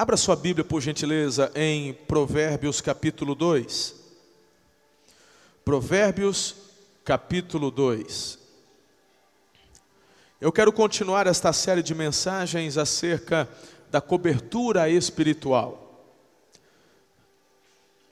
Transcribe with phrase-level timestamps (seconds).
[0.00, 3.94] Abra sua Bíblia, por gentileza, em Provérbios capítulo 2.
[5.62, 6.56] Provérbios
[7.04, 8.38] capítulo 2.
[10.40, 13.46] Eu quero continuar esta série de mensagens acerca
[13.90, 16.02] da cobertura espiritual.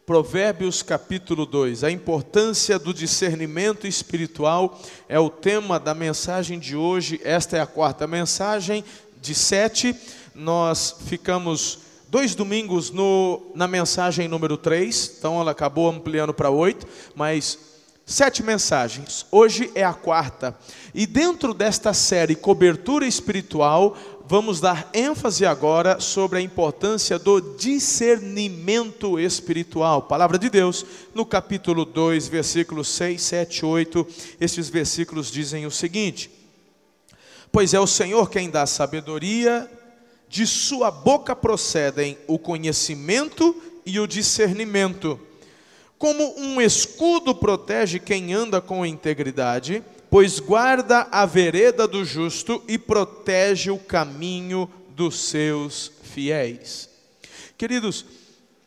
[0.05, 1.85] Provérbios capítulo 2.
[1.85, 4.79] A importância do discernimento espiritual
[5.09, 7.19] é o tema da mensagem de hoje.
[7.25, 8.85] Esta é a quarta mensagem
[9.23, 9.97] de sete
[10.39, 16.87] nós ficamos dois domingos no, na mensagem número 3, então ela acabou ampliando para oito,
[17.17, 17.59] mas
[18.07, 19.27] sete mensagens.
[19.33, 20.57] Hoje é a quarta.
[20.95, 23.97] E dentro desta série Cobertura Espiritual,
[24.27, 30.03] vamos dar ênfase agora sobre a importância do discernimento espiritual.
[30.03, 34.07] Palavra de Deus, no capítulo 2, versículos 6, 7, 8,
[34.41, 36.31] estes versículos dizem o seguinte:
[37.51, 39.69] Pois é o Senhor quem dá sabedoria
[40.29, 45.19] de sua boca procedem o conhecimento e o discernimento.
[45.99, 52.79] Como um escudo protege quem anda com integridade, pois guarda a vereda do justo e
[52.79, 56.89] protege o caminho dos seus fiéis.
[57.57, 58.05] Queridos,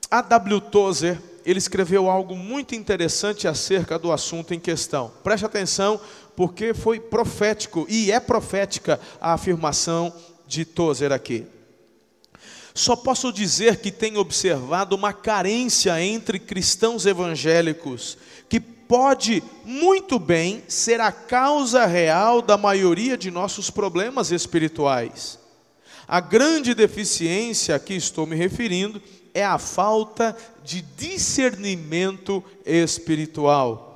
[0.09, 0.59] a W.
[0.59, 5.11] Tozer, ele escreveu algo muito interessante acerca do assunto em questão.
[5.23, 5.99] Preste atenção,
[6.35, 10.13] porque foi profético e é profética a afirmação
[10.45, 11.47] de Tozer aqui.
[12.73, 20.63] Só posso dizer que tenho observado uma carência entre cristãos evangélicos, que pode muito bem
[20.67, 25.39] ser a causa real da maioria de nossos problemas espirituais.
[26.07, 29.01] A grande deficiência a que estou me referindo
[29.33, 33.91] é a falta de discernimento espiritual.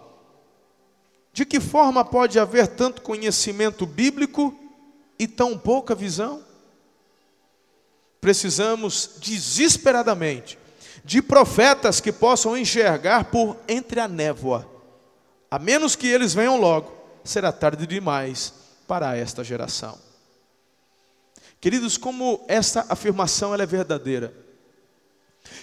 [1.33, 4.57] De que forma pode haver tanto conhecimento bíblico
[5.19, 6.41] e tão pouca visão?
[8.25, 10.57] Precisamos desesperadamente
[11.03, 14.67] de profetas que possam enxergar por entre a névoa.
[15.51, 16.91] A menos que eles venham logo,
[17.23, 18.51] será tarde demais
[18.87, 19.99] para esta geração.
[21.61, 24.33] Queridos, como esta afirmação é verdadeira.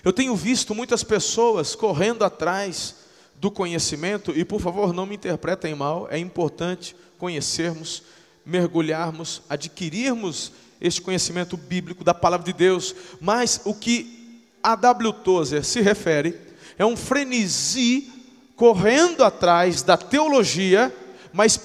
[0.04, 2.94] Eu tenho visto muitas pessoas correndo atrás
[3.34, 8.04] do conhecimento, e por favor não me interpretem mal, é importante conhecermos
[8.46, 15.12] mergulharmos, adquirirmos este conhecimento bíblico da palavra de Deus, mas o que a W.
[15.12, 16.36] Tozer se refere
[16.76, 18.12] é um frenesi
[18.56, 20.94] correndo atrás da teologia,
[21.32, 21.60] mas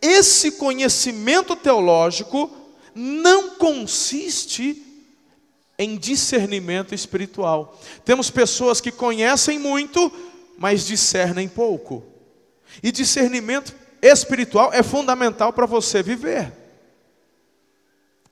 [0.00, 2.50] esse conhecimento teológico
[2.94, 4.82] não consiste
[5.78, 7.78] em discernimento espiritual.
[8.06, 10.10] Temos pessoas que conhecem muito,
[10.56, 12.02] mas discernem pouco.
[12.82, 16.65] E discernimento espiritual é fundamental para você viver.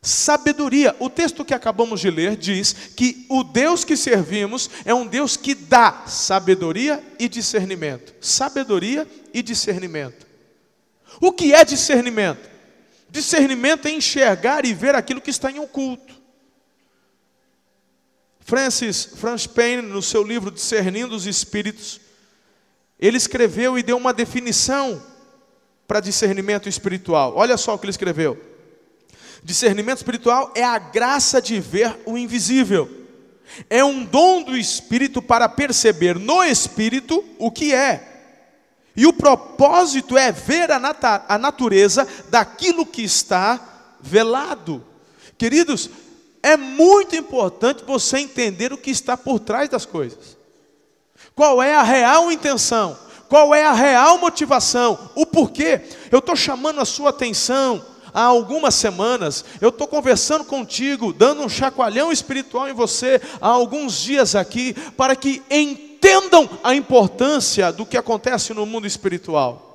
[0.04, 0.94] Sabedoria.
[1.00, 5.34] O texto que acabamos de ler diz que o Deus que servimos é um Deus
[5.34, 8.14] que dá sabedoria e discernimento.
[8.20, 10.26] Sabedoria e discernimento.
[11.18, 12.50] O que é discernimento?
[13.08, 16.12] Discernimento é enxergar e ver aquilo que está em oculto.
[18.40, 21.98] Francis Franz Payne, no seu livro Discernindo os Espíritos,
[23.00, 25.02] ele escreveu e deu uma definição
[25.88, 27.32] para discernimento espiritual.
[27.36, 28.53] Olha só o que ele escreveu.
[29.42, 32.90] Discernimento espiritual é a graça de ver o invisível.
[33.68, 38.10] É um dom do espírito para perceber no espírito o que é.
[38.96, 43.60] E o propósito é ver a, nat a natureza daquilo que está
[44.00, 44.84] velado.
[45.36, 45.90] Queridos,
[46.42, 50.36] é muito importante você entender o que está por trás das coisas.
[51.34, 52.96] Qual é a real intenção?
[53.28, 55.10] Qual é a real motivação?
[55.16, 55.80] O porquê?
[56.12, 57.84] Eu estou chamando a sua atenção
[58.14, 64.00] há algumas semanas, eu estou conversando contigo, dando um chacoalhão espiritual em você há alguns
[64.00, 69.72] dias aqui, para que entendam a importância do que acontece no mundo espiritual.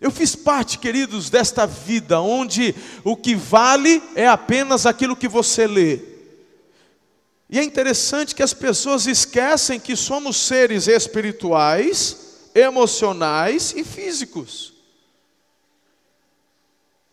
[0.00, 5.66] Eu fiz parte, queridos, desta vida onde o que vale é apenas aquilo que você
[5.66, 6.00] lê.
[7.48, 14.75] E é interessante que as pessoas esquecem que somos seres espirituais, emocionais e físicos.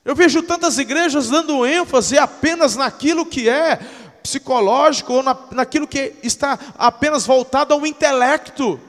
[0.05, 3.79] Eu vejo tantas igrejas dando ênfase apenas naquilo que é
[4.21, 8.79] psicológico ou na, naquilo que está apenas voltado ao intelecto.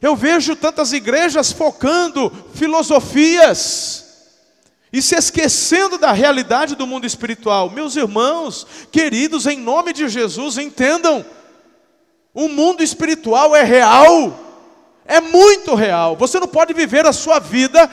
[0.00, 4.06] Eu vejo tantas igrejas focando filosofias
[4.92, 7.70] e se esquecendo da realidade do mundo espiritual.
[7.70, 11.24] Meus irmãos, queridos, em nome de Jesus, entendam:
[12.32, 14.38] o mundo espiritual é real,
[15.04, 16.16] é muito real.
[16.16, 17.90] Você não pode viver a sua vida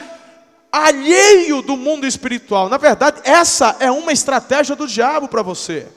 [0.85, 2.69] alheio do mundo espiritual.
[2.69, 5.87] Na verdade, essa é uma estratégia do diabo para você.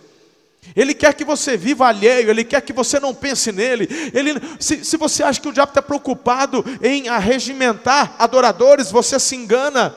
[0.76, 3.88] Ele quer que você viva alheio, ele quer que você não pense nele.
[4.14, 9.34] Ele, se, se você acha que o diabo está preocupado em arregimentar adoradores, você se
[9.34, 9.94] engana.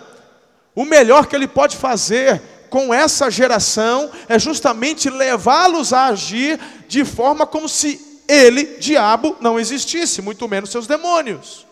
[0.76, 7.06] O melhor que ele pode fazer com essa geração é justamente levá-los a agir de
[7.06, 11.68] forma como se ele, diabo, não existisse, muito menos seus demônios.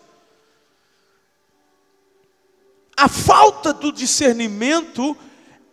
[3.02, 5.18] A falta do discernimento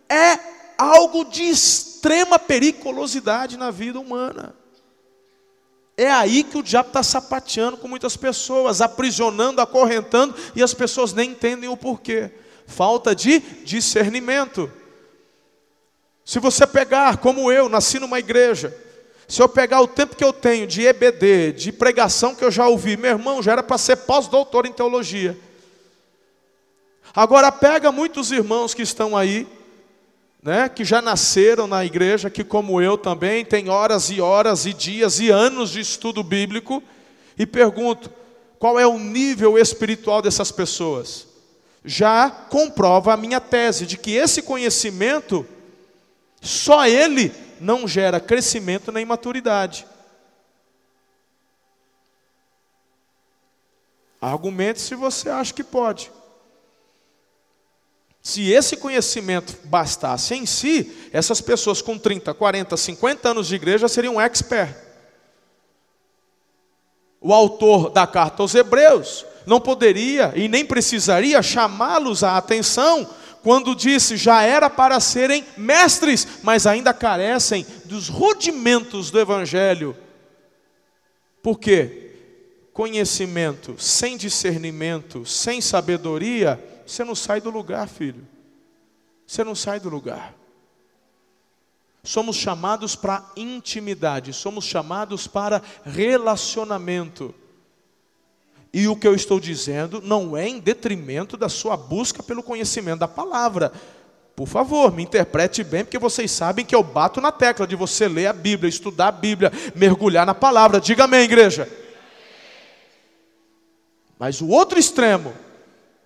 [0.09, 0.39] é
[0.75, 4.55] algo de extrema periculosidade na vida humana.
[5.95, 11.13] É aí que o diabo está sapateando com muitas pessoas, aprisionando, acorrentando, e as pessoas
[11.13, 12.31] nem entendem o porquê.
[12.65, 14.71] Falta de discernimento.
[16.25, 18.75] Se você pegar, como eu, nasci numa igreja,
[19.27, 22.67] se eu pegar o tempo que eu tenho de EBD, de pregação que eu já
[22.67, 25.37] ouvi, meu irmão, já era para ser pós-doutor em teologia.
[27.15, 29.47] Agora pega muitos irmãos que estão aí,
[30.41, 34.73] né, que já nasceram na igreja, que como eu também, tem horas e horas e
[34.73, 36.81] dias e anos de estudo bíblico,
[37.37, 38.11] e pergunto:
[38.57, 41.27] qual é o nível espiritual dessas pessoas?
[41.83, 45.45] Já comprova a minha tese de que esse conhecimento,
[46.41, 49.87] só ele não gera crescimento nem maturidade.
[54.21, 56.11] Argumente se você acha que pode.
[58.29, 63.87] Se esse conhecimento bastasse em si, essas pessoas com 30, 40, 50 anos de igreja
[63.87, 64.75] seriam expert.
[67.19, 73.09] O autor da carta aos Hebreus não poderia e nem precisaria chamá-los à atenção
[73.41, 79.97] quando disse já era para serem mestres, mas ainda carecem dos rudimentos do evangelho.
[81.41, 82.11] Por quê?
[82.73, 88.27] Conhecimento sem discernimento, sem sabedoria, você não sai do lugar, filho.
[89.25, 90.33] Você não sai do lugar.
[92.03, 97.35] Somos chamados para intimidade, somos chamados para relacionamento.
[98.73, 102.99] E o que eu estou dizendo não é em detrimento da sua busca pelo conhecimento
[102.99, 103.71] da palavra.
[104.35, 108.07] Por favor, me interprete bem, porque vocês sabem que eu bato na tecla de você
[108.07, 110.79] ler a Bíblia, estudar a Bíblia, mergulhar na palavra.
[110.79, 111.69] Diga amém, igreja.
[114.17, 115.33] Mas o outro extremo,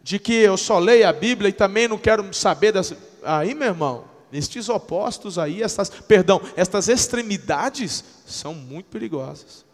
[0.04, 2.94] de que eu só leio a Bíblia e também não quero saber das.
[3.24, 4.04] Aí, meu irmão,
[4.34, 9.66] estes opostos aí, estas, perdão, estas extremidades são muito perigosas.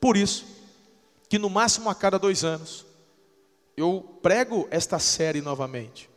[0.00, 0.44] Por isso,
[1.28, 2.84] que no máximo a cada dois anos,
[3.76, 6.10] eu prego esta série novamente.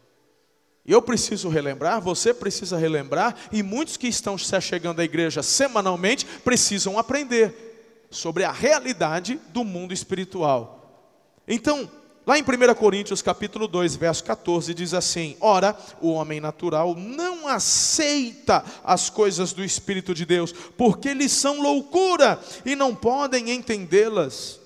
[0.83, 6.97] Eu preciso relembrar, você precisa relembrar, e muitos que estão chegando à igreja semanalmente precisam
[6.97, 11.11] aprender sobre a realidade do mundo espiritual.
[11.47, 11.89] Então,
[12.25, 17.47] Lá em 1 Coríntios capítulo 2, verso 14, diz assim: Ora, o homem natural não
[17.47, 24.59] aceita as coisas do Espírito de Deus, porque lhes são loucura e não podem entendê-las,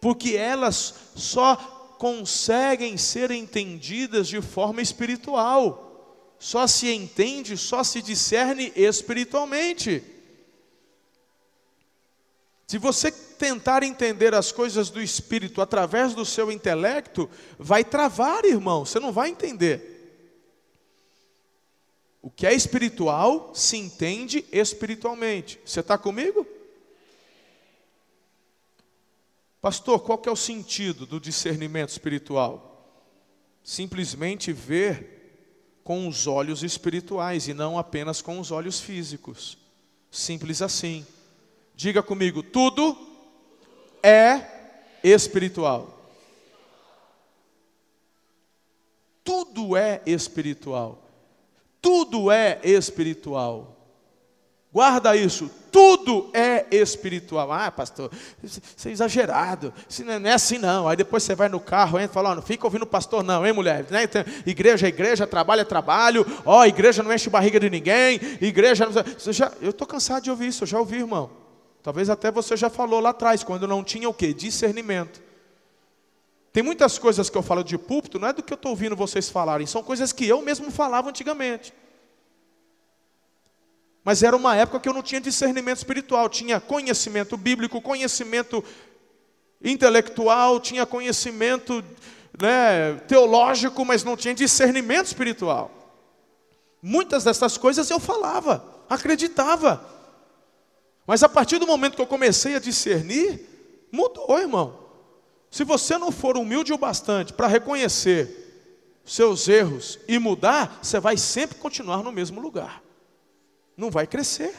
[0.00, 1.56] porque elas só
[1.98, 5.86] conseguem ser entendidas de forma espiritual.
[6.38, 10.04] Só se entende, só se discerne espiritualmente.
[12.66, 18.84] Se você tentar entender as coisas do espírito através do seu intelecto, vai travar, irmão,
[18.84, 19.96] você não vai entender.
[22.20, 25.58] O que é espiritual se entende espiritualmente.
[25.64, 26.46] Você está comigo?
[29.60, 32.92] Pastor, qual que é o sentido do discernimento espiritual?
[33.62, 39.56] Simplesmente ver com os olhos espirituais e não apenas com os olhos físicos.
[40.10, 41.06] Simples assim.
[41.74, 43.07] Diga comigo, tudo
[44.02, 44.40] é
[45.02, 45.94] espiritual.
[49.22, 51.02] Tudo é espiritual.
[51.80, 53.76] Tudo é espiritual.
[54.70, 57.50] Guarda isso, tudo é espiritual.
[57.50, 58.10] Ah, pastor,
[58.44, 60.86] isso é exagerado, isso não é assim não.
[60.86, 63.52] Aí depois você vai no carro, e fala, não fica ouvindo o pastor não, hein
[63.52, 63.86] mulher?
[63.90, 64.02] Né?
[64.44, 68.92] Igreja é igreja, trabalho é trabalho, ó, igreja não enche barriga de ninguém, igreja não...
[69.62, 71.47] Eu estou cansado de ouvir isso, eu já ouvi, irmão.
[71.88, 74.34] Talvez até você já falou lá atrás, quando não tinha o que?
[74.34, 75.22] Discernimento.
[76.52, 78.94] Tem muitas coisas que eu falo de púlpito, não é do que eu estou ouvindo
[78.94, 81.72] vocês falarem, são coisas que eu mesmo falava antigamente.
[84.04, 88.62] Mas era uma época que eu não tinha discernimento espiritual, tinha conhecimento bíblico, conhecimento
[89.64, 91.82] intelectual, tinha conhecimento
[92.38, 95.70] né, teológico, mas não tinha discernimento espiritual.
[96.82, 99.96] Muitas dessas coisas eu falava, acreditava.
[101.08, 103.40] Mas a partir do momento que eu comecei a discernir,
[103.90, 104.78] mudou, irmão.
[105.50, 111.16] Se você não for humilde o bastante para reconhecer seus erros e mudar, você vai
[111.16, 112.82] sempre continuar no mesmo lugar.
[113.74, 114.54] Não vai crescer.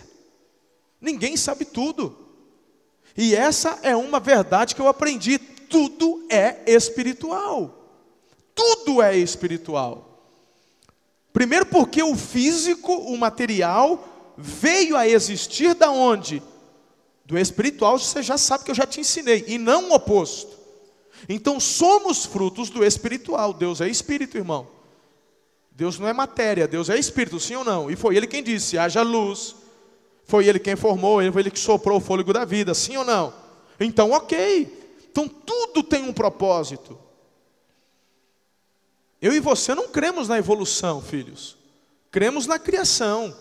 [1.00, 2.18] Ninguém sabe tudo.
[3.16, 5.38] E essa é uma verdade que eu aprendi.
[5.38, 7.94] Tudo é espiritual.
[8.56, 10.34] Tudo é espiritual.
[11.32, 16.42] Primeiro porque o físico, o material, veio a existir da onde?
[17.26, 20.58] Do espiritual, você já sabe que eu já te ensinei, e não o oposto.
[21.28, 23.54] Então somos frutos do espiritual.
[23.54, 24.68] Deus é espírito, irmão.
[25.72, 27.92] Deus não é matéria, Deus é espírito, sim ou não?
[27.92, 29.56] E foi ele quem disse: haja luz.
[30.24, 33.34] Foi ele quem formou, foi ele que soprou o fôlego da vida, sim ou não?
[33.80, 34.78] Então, ok.
[35.12, 36.98] Então tudo tem um propósito.
[39.22, 41.58] Eu e você não cremos na evolução, filhos.
[42.12, 43.36] Cremos na criação.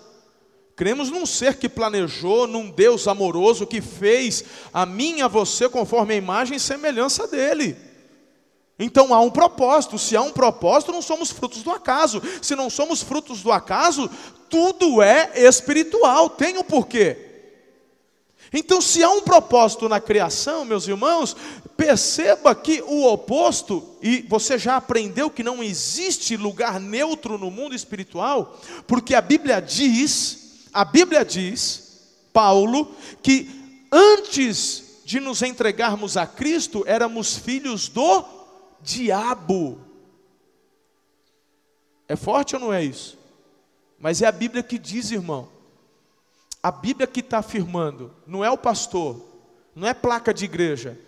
[0.78, 5.68] Cremos num ser que planejou, num Deus amoroso que fez a mim e a você
[5.68, 7.76] conforme a imagem e semelhança dele.
[8.78, 9.98] Então há um propósito.
[9.98, 12.22] Se há um propósito, não somos frutos do acaso.
[12.40, 14.08] Se não somos frutos do acaso,
[14.48, 16.30] tudo é espiritual.
[16.30, 17.24] Tem um porquê.
[18.52, 21.36] Então, se há um propósito na criação, meus irmãos,
[21.76, 27.74] perceba que o oposto, e você já aprendeu que não existe lugar neutro no mundo
[27.74, 28.56] espiritual,
[28.86, 33.48] porque a Bíblia diz a Bíblia diz, Paulo, que
[33.90, 38.24] antes de nos entregarmos a Cristo, éramos filhos do
[38.80, 39.80] diabo.
[42.06, 43.18] É forte ou não é isso?
[43.98, 45.48] Mas é a Bíblia que diz, irmão.
[46.62, 49.24] A Bíblia que está afirmando, não é o pastor,
[49.74, 50.98] não é placa de igreja.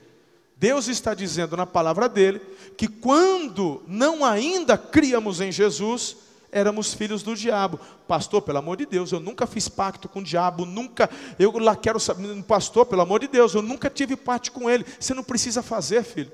[0.57, 2.41] Deus está dizendo na palavra dele
[2.77, 6.17] que quando não ainda criamos em Jesus,
[6.53, 7.79] éramos filhos do diabo.
[8.07, 11.77] Pastor, pelo amor de Deus, eu nunca fiz pacto com o diabo, nunca, eu lá
[11.77, 14.85] quero saber, pastor, pelo amor de Deus, eu nunca tive pacto com ele.
[14.99, 16.33] Você não precisa fazer, filho.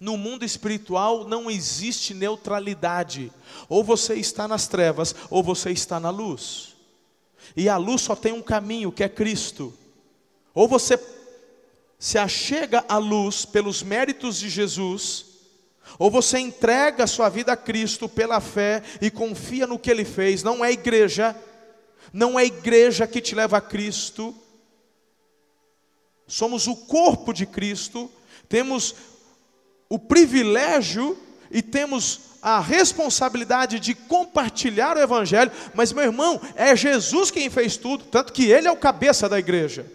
[0.00, 3.32] No mundo espiritual não existe neutralidade.
[3.68, 6.74] Ou você está nas trevas, ou você está na luz.
[7.56, 9.72] E a luz só tem um caminho, que é Cristo.
[10.52, 10.98] Ou você
[11.98, 15.33] se achega à luz pelos méritos de Jesus,
[15.98, 20.04] ou você entrega a sua vida a Cristo pela fé e confia no que Ele
[20.04, 21.36] fez, não é igreja,
[22.12, 24.34] não é igreja que te leva a Cristo,
[26.26, 28.10] somos o corpo de Cristo,
[28.48, 28.94] temos
[29.88, 31.18] o privilégio
[31.50, 37.76] e temos a responsabilidade de compartilhar o Evangelho, mas meu irmão, é Jesus quem fez
[37.76, 39.86] tudo, tanto que Ele é o cabeça da igreja.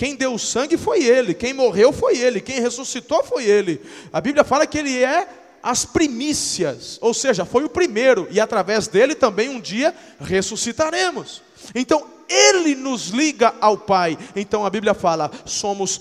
[0.00, 3.82] Quem deu sangue foi ele, quem morreu foi ele, quem ressuscitou foi ele.
[4.10, 5.28] A Bíblia fala que ele é
[5.62, 11.42] as primícias, ou seja, foi o primeiro, e através dele também um dia ressuscitaremos.
[11.74, 14.16] Então, ele nos liga ao Pai.
[14.34, 16.00] Então a Bíblia fala: somos,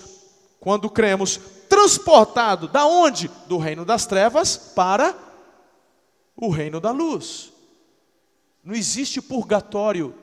[0.61, 1.37] quando cremos,
[1.67, 3.29] transportados da onde?
[3.49, 5.13] Do reino das trevas para
[6.37, 7.51] o reino da luz.
[8.63, 10.15] Não existe purgatório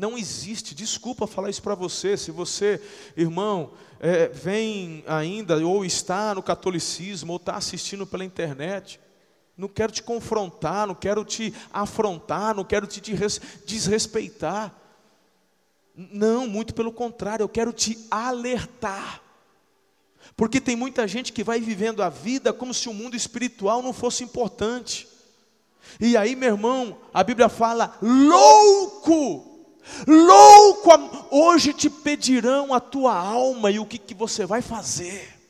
[0.00, 2.80] Não existe, desculpa falar isso para você, se você,
[3.14, 8.98] irmão, é, vem ainda, ou está no catolicismo, ou está assistindo pela internet,
[9.58, 13.02] não quero te confrontar, não quero te afrontar, não quero te
[13.66, 14.74] desrespeitar.
[15.94, 19.20] Não, muito pelo contrário, eu quero te alertar.
[20.34, 23.92] Porque tem muita gente que vai vivendo a vida como se o mundo espiritual não
[23.92, 25.06] fosse importante.
[26.00, 29.50] E aí, meu irmão, a Bíblia fala: louco
[30.06, 30.90] Louco,
[31.30, 35.40] hoje te pedirão a tua alma e o que, que você vai fazer.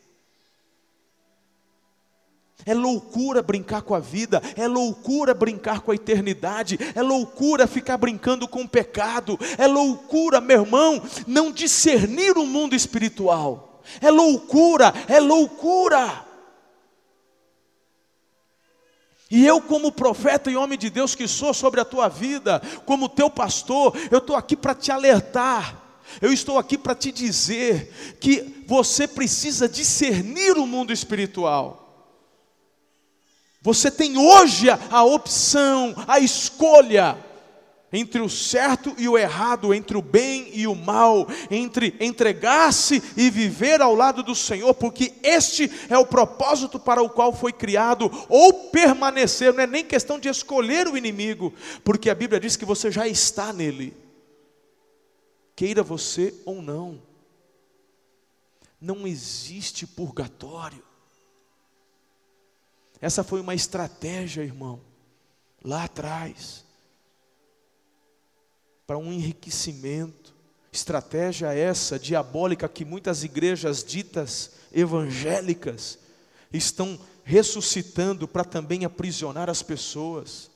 [2.66, 7.97] É loucura brincar com a vida, é loucura brincar com a eternidade, é loucura ficar
[7.97, 14.92] brincando com o pecado, é loucura, meu irmão, não discernir o mundo espiritual, é loucura,
[15.09, 16.29] é loucura.
[19.30, 23.08] E eu, como profeta e homem de Deus que sou sobre a tua vida, como
[23.08, 25.80] teu pastor, eu estou aqui para te alertar.
[26.20, 31.80] Eu estou aqui para te dizer que você precisa discernir o mundo espiritual.
[33.62, 37.16] Você tem hoje a opção, a escolha
[37.92, 43.28] entre o certo e o errado, entre o bem e o mal, entre entregar-se e
[43.30, 48.11] viver ao lado do Senhor, porque este é o propósito para o qual foi criado,
[48.28, 52.64] ou permanecer, não é nem questão de escolher o inimigo, porque a Bíblia diz que
[52.64, 53.97] você já está nele,
[55.56, 57.02] queira você ou não,
[58.80, 60.82] não existe purgatório.
[63.00, 64.80] Essa foi uma estratégia, irmão,
[65.62, 66.69] lá atrás
[68.90, 70.35] para um enriquecimento.
[70.73, 75.97] Estratégia essa diabólica que muitas igrejas ditas evangélicas
[76.52, 80.50] estão ressuscitando para também aprisionar as pessoas,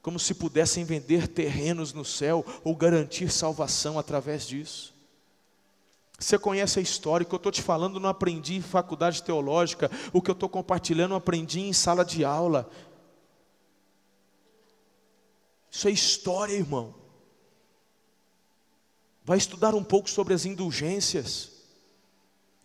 [0.00, 4.94] como se pudessem vender terrenos no céu ou garantir salvação através disso.
[6.20, 9.90] Você conhece a história, o que eu estou te falando não aprendi em faculdade teológica,
[10.12, 12.70] o que eu estou compartilhando eu aprendi em sala de aula.
[15.68, 17.01] Isso é história, irmão.
[19.24, 21.52] Vai estudar um pouco sobre as indulgências.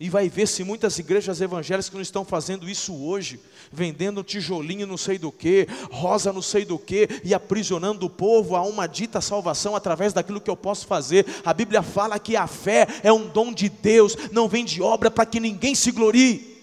[0.00, 3.40] E vai ver se muitas igrejas evangélicas não estão fazendo isso hoje,
[3.72, 8.54] vendendo tijolinho não sei do que, rosa não sei do que, e aprisionando o povo
[8.54, 11.26] a uma dita salvação através daquilo que eu posso fazer.
[11.44, 15.10] A Bíblia fala que a fé é um dom de Deus, não vem de obra
[15.10, 16.56] para que ninguém se glorie.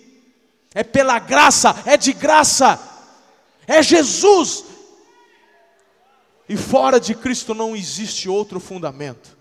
[0.73, 2.79] É pela graça, é de graça.
[3.67, 4.63] É Jesus.
[6.47, 9.34] E fora de Cristo não existe outro fundamento.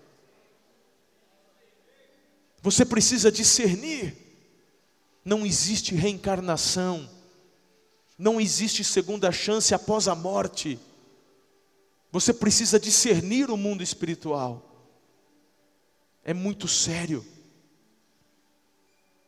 [2.65, 4.15] Você precisa discernir.
[5.23, 7.07] Não existe reencarnação.
[8.17, 10.79] Não existe segunda chance após a morte.
[12.11, 14.67] Você precisa discernir o mundo espiritual.
[16.23, 17.23] É muito sério.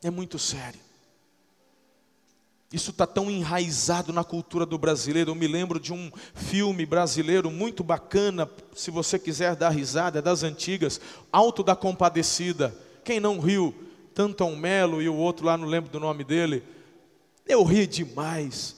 [0.01, 0.79] É muito sério.
[2.73, 5.29] Isso está tão enraizado na cultura do brasileiro.
[5.29, 10.23] Eu me lembro de um filme brasileiro muito bacana, se você quiser dar risada, é
[10.23, 10.99] das antigas,
[11.31, 12.86] Alto da Compadecida.
[13.07, 13.73] Quem não riu?
[14.13, 16.61] Tanto Melo e o outro lá, não lembro do nome dele.
[17.47, 18.75] Eu ri demais.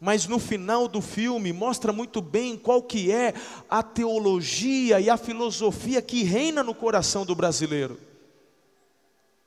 [0.00, 3.32] Mas no final do filme mostra muito bem qual que é
[3.68, 7.96] a teologia e a filosofia que reina no coração do brasileiro.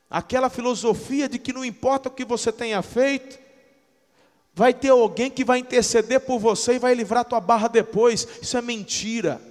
[0.09, 3.37] Aquela filosofia de que não importa o que você tenha feito,
[4.53, 8.25] vai ter alguém que vai interceder por você e vai livrar tua barra depois.
[8.41, 9.41] Isso é mentira.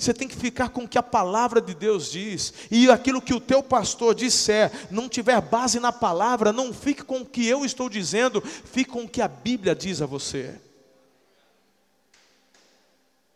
[0.00, 2.54] Você tem que ficar com o que a palavra de Deus diz.
[2.70, 7.20] E aquilo que o teu pastor disser, não tiver base na palavra, não fique com
[7.20, 10.58] o que eu estou dizendo, fique com o que a Bíblia diz a você.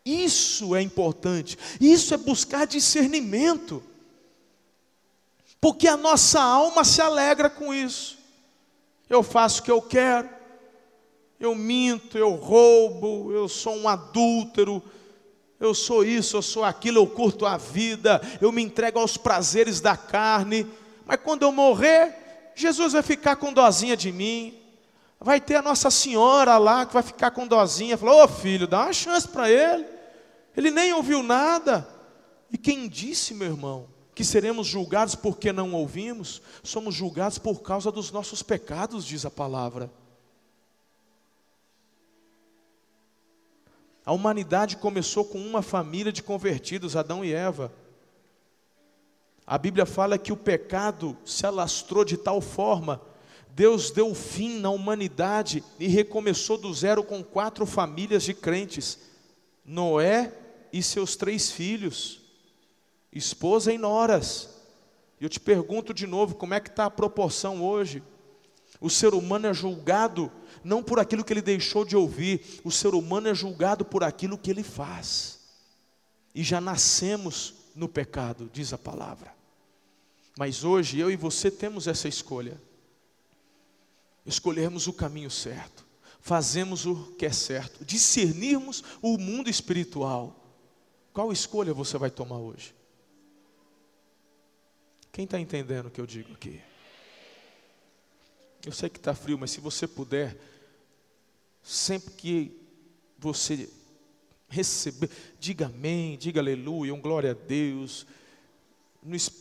[0.03, 1.55] Isso é importante.
[1.79, 3.83] Isso é buscar discernimento.
[5.61, 8.17] Porque a nossa alma se alegra com isso.
[9.07, 10.29] Eu faço o que eu quero.
[11.39, 14.81] Eu minto, eu roubo, eu sou um adúltero,
[15.65, 19.81] eu sou isso, eu sou aquilo, eu curto a vida, eu me entrego aos prazeres
[19.81, 20.65] da carne,
[21.05, 24.57] mas quando eu morrer, Jesus vai ficar com dozinha de mim,
[25.19, 28.83] vai ter a Nossa Senhora lá que vai ficar com dozinha, falou: Ô filho, dá
[28.83, 29.85] uma chance para ele,
[30.55, 31.87] ele nem ouviu nada.
[32.51, 36.41] E quem disse, meu irmão, que seremos julgados porque não ouvimos?
[36.63, 39.91] Somos julgados por causa dos nossos pecados, diz a palavra.
[44.05, 47.73] A humanidade começou com uma família de convertidos, Adão e Eva.
[49.47, 53.01] A Bíblia fala que o pecado se alastrou de tal forma,
[53.55, 58.99] Deus deu fim na humanidade e recomeçou do zero com quatro famílias de crentes:
[59.63, 60.31] Noé
[60.73, 62.21] e seus três filhos,
[63.13, 64.49] esposa e noras.
[65.21, 68.03] E eu te pergunto de novo, como é que está a proporção hoje?
[68.81, 70.29] O ser humano é julgado
[70.65, 74.37] não por aquilo que ele deixou de ouvir, o ser humano é julgado por aquilo
[74.37, 75.39] que ele faz.
[76.33, 79.33] E já nascemos no pecado, diz a palavra.
[80.37, 82.59] Mas hoje eu e você temos essa escolha.
[84.25, 85.85] Escolhermos o caminho certo,
[86.19, 90.43] fazemos o que é certo, discernirmos o mundo espiritual.
[91.13, 92.73] Qual escolha você vai tomar hoje?
[95.11, 96.59] Quem está entendendo o que eu digo aqui?
[98.65, 100.35] Eu sei que está frio, mas se você puder,
[101.65, 102.51] Sempre que
[103.17, 103.67] você
[104.47, 108.05] receber, diga amém, diga aleluia, um glória a Deus.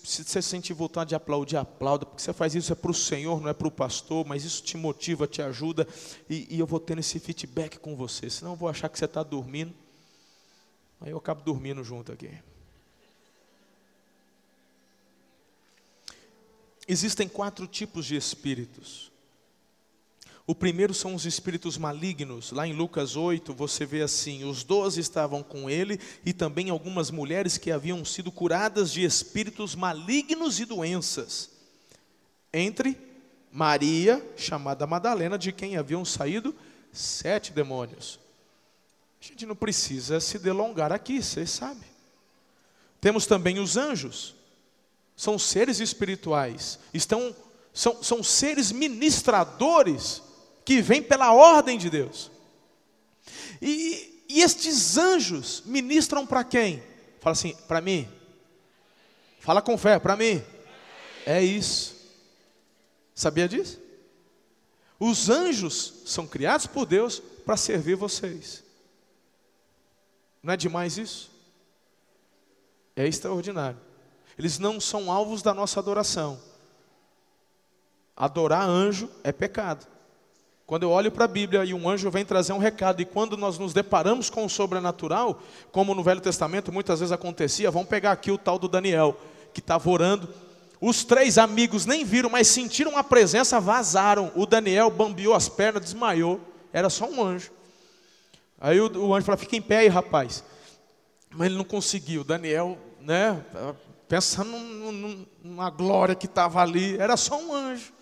[0.06, 3.42] Se você sente vontade de aplaudir, aplauda, porque você faz isso é para o Senhor,
[3.42, 5.87] não é para o pastor, mas isso te motiva, te ajuda,
[6.28, 9.04] e, e eu vou tendo esse feedback com você, senão eu vou achar que você
[9.04, 9.74] está dormindo,
[11.02, 12.30] aí eu acabo dormindo junto aqui.
[16.88, 19.13] Existem quatro tipos de espíritos.
[20.46, 22.52] O primeiro são os espíritos malignos.
[22.52, 27.11] Lá em Lucas 8, você vê assim: os doze estavam com ele e também algumas
[27.11, 31.50] mulheres que haviam sido curadas de espíritos malignos e doenças.
[32.52, 32.96] Entre
[33.50, 36.54] Maria, chamada Madalena, de quem haviam saído
[36.92, 38.20] sete demônios.
[39.20, 41.88] A gente não precisa se delongar aqui, vocês sabem.
[43.00, 44.35] Temos também os anjos.
[45.16, 46.78] São seres espirituais.
[46.92, 47.35] Estão,
[47.72, 50.23] são, são seres ministradores
[50.64, 52.31] que vem pela ordem de Deus.
[53.61, 56.83] E, e estes anjos ministram para quem?
[57.20, 58.09] Fala assim, para mim.
[59.40, 60.42] Fala com fé, para mim.
[61.27, 61.94] É isso.
[63.14, 63.81] Sabia disso?
[64.98, 68.64] Os anjos são criados por Deus para servir vocês.
[70.42, 71.31] Não é demais isso?
[72.96, 73.81] É extraordinário.
[74.38, 76.40] Eles não são alvos da nossa adoração.
[78.16, 79.87] Adorar anjo é pecado.
[80.74, 83.37] Quando eu olho para a Bíblia e um anjo vem trazer um recado, e quando
[83.37, 88.10] nós nos deparamos com o sobrenatural, como no Velho Testamento muitas vezes acontecia, vamos pegar
[88.10, 89.16] aqui o tal do Daniel,
[89.52, 90.28] que estava orando.
[90.80, 94.32] Os três amigos nem viram, mas sentiram a presença, vazaram.
[94.34, 96.40] O Daniel bambiou as pernas, desmaiou.
[96.72, 97.52] Era só um anjo.
[98.60, 100.42] Aí o, o anjo falou: fica em pé aí, rapaz.
[101.30, 102.24] Mas ele não conseguiu.
[102.24, 103.40] Daniel, né,
[104.08, 104.50] pensando
[105.40, 107.93] numa glória que estava ali, era só um anjo.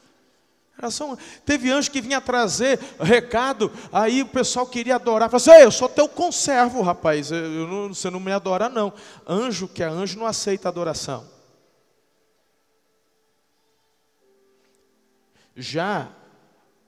[0.77, 1.17] Era só um...
[1.45, 5.31] Teve anjo que vinha trazer recado, aí o pessoal queria adorar.
[5.31, 7.31] Falei assim, eu sou teu conservo, rapaz.
[7.31, 8.93] Eu não, você não me adora, não.
[9.27, 11.31] Anjo que é anjo não aceita adoração.
[15.55, 16.11] Já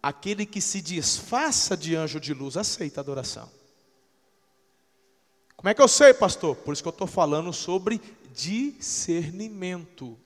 [0.03, 3.51] aquele que se disfarça de anjo de luz aceita adoração.
[5.57, 6.57] Como é que eu sei, pastor?
[6.57, 8.01] Por isso que eu estou falando sobre
[8.33, 10.19] discernimento.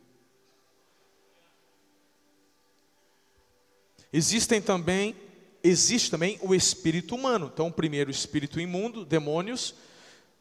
[4.13, 5.15] Existem também,
[5.63, 7.51] existe também o espírito humano.
[7.53, 9.75] Então, primeiro, espírito imundo, demônios,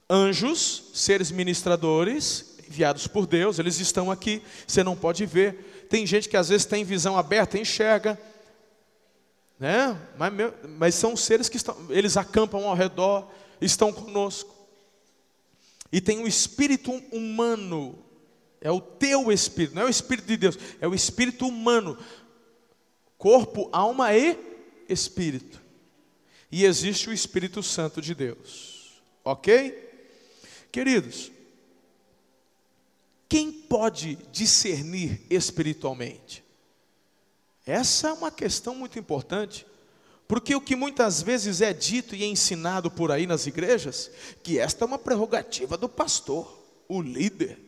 [0.10, 5.86] anjos, seres ministradores, enviados por Deus, eles estão aqui, você não pode ver.
[5.90, 8.20] Tem gente que às vezes tem visão aberta, enxerga,
[9.60, 10.00] né?
[10.18, 10.34] Mas,
[10.78, 14.56] mas são seres que estão, eles acampam ao redor, estão conosco.
[15.92, 17.98] E tem o espírito humano,
[18.60, 21.98] é o teu espírito, não é o espírito de Deus, é o espírito humano
[23.18, 24.38] corpo, alma e
[24.88, 25.62] espírito.
[26.52, 29.02] E existe o Espírito Santo de Deus.
[29.24, 29.86] Ok?
[30.72, 31.32] Queridos,
[33.28, 36.44] quem pode discernir espiritualmente?
[37.66, 39.68] Essa é uma questão muito importante,
[40.26, 44.10] porque o que muitas vezes é dito e ensinado por aí nas igrejas,
[44.42, 47.60] que esta é uma prerrogativa do pastor, o líder.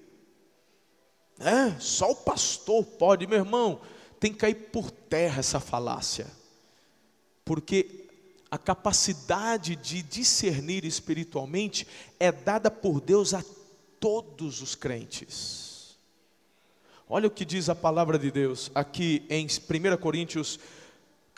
[1.38, 3.82] É, só o pastor pode, meu irmão
[4.20, 6.28] tem que cair por terra essa falácia,
[7.46, 8.08] porque
[8.52, 11.88] a capacidade de discernir espiritualmente
[12.20, 13.44] é dada por Deus a
[14.00, 15.98] todos os crentes.
[17.08, 20.60] Olha o que diz a palavra de Deus aqui em 1 Coríntios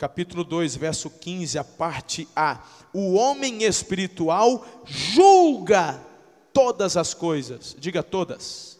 [0.02, 2.60] capítulo 2, verso 15, a parte A.
[2.92, 6.04] O homem espiritual julga
[6.52, 7.76] todas as coisas.
[7.78, 8.78] Diga todas.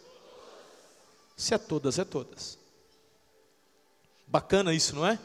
[1.36, 2.58] Se é todas, é todas.
[4.32, 5.18] Bacana isso, não é?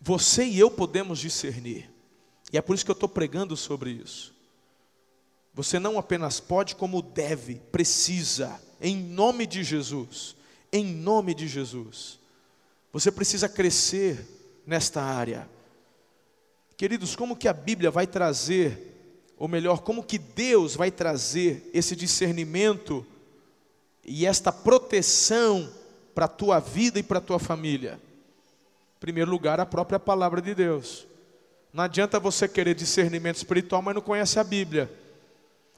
[0.00, 1.90] Você e eu podemos discernir.
[2.50, 4.34] E é por isso que eu estou pregando sobre isso.
[5.52, 10.34] Você não apenas pode, como deve, precisa, em nome de Jesus.
[10.72, 12.18] Em nome de Jesus.
[12.94, 14.26] Você precisa crescer
[14.66, 15.46] nesta área.
[16.78, 21.94] Queridos, como que a Bíblia vai trazer, ou melhor, como que Deus vai trazer esse
[21.94, 23.06] discernimento
[24.02, 25.70] e esta proteção
[26.16, 28.00] para a tua vida e para a tua família?
[28.96, 31.06] Em primeiro lugar, a própria palavra de Deus.
[31.74, 34.90] Não adianta você querer discernimento espiritual, mas não conhece a Bíblia.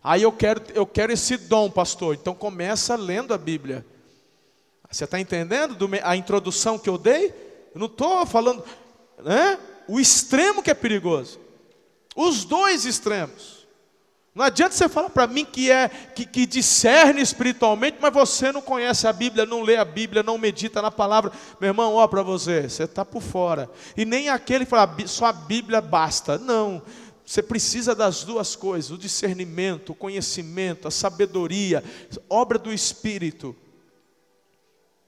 [0.00, 2.14] Aí eu quero, eu quero esse dom, pastor.
[2.14, 3.84] Então começa lendo a Bíblia.
[4.88, 7.30] Você está entendendo a introdução que eu dei?
[7.74, 8.64] Eu não estou falando,
[9.18, 9.58] né?
[9.88, 11.40] O extremo que é perigoso.
[12.14, 13.57] Os dois extremos.
[14.38, 18.62] Não adianta você falar para mim que é que, que, discerne espiritualmente, mas você não
[18.62, 21.32] conhece a Bíblia, não lê a Bíblia, não medita na palavra.
[21.60, 23.68] Meu irmão, ó para você, você está por fora.
[23.96, 26.38] E nem aquele que fala só a Bíblia basta.
[26.38, 26.80] Não.
[27.26, 31.82] Você precisa das duas coisas: o discernimento, o conhecimento, a sabedoria,
[32.30, 33.56] obra do Espírito.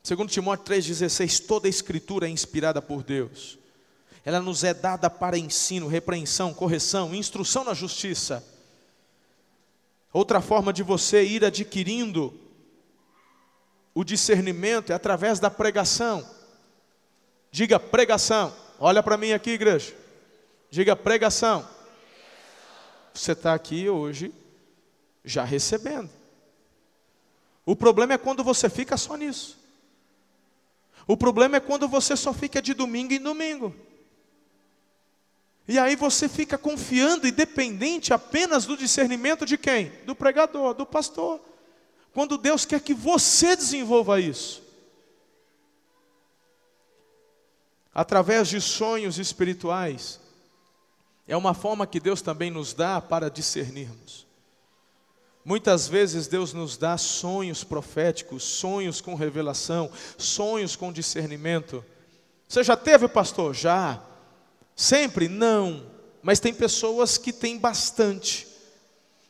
[0.02, 3.60] Segundo Timóteo 3,16, toda a escritura é inspirada por Deus.
[4.24, 8.44] Ela nos é dada para ensino, repreensão, correção, instrução na justiça
[10.12, 12.34] Outra forma de você ir adquirindo
[13.94, 16.28] o discernimento é através da pregação.
[17.50, 18.54] Diga pregação.
[18.78, 19.94] Olha para mim aqui, igreja.
[20.70, 21.68] Diga pregação.
[23.12, 24.32] Você está aqui hoje
[25.24, 26.10] já recebendo.
[27.66, 29.58] O problema é quando você fica só nisso.
[31.06, 33.74] O problema é quando você só fica de domingo em domingo.
[35.70, 39.92] E aí você fica confiando e dependente apenas do discernimento de quem?
[40.04, 41.40] Do pregador, do pastor.
[42.12, 44.64] Quando Deus quer que você desenvolva isso.
[47.94, 50.18] Através de sonhos espirituais,
[51.28, 54.26] é uma forma que Deus também nos dá para discernirmos.
[55.44, 61.84] Muitas vezes Deus nos dá sonhos proféticos, sonhos com revelação, sonhos com discernimento.
[62.48, 63.54] Você já teve, pastor?
[63.54, 64.09] Já.
[64.74, 65.28] Sempre?
[65.28, 65.86] Não.
[66.22, 68.46] Mas tem pessoas que têm bastante.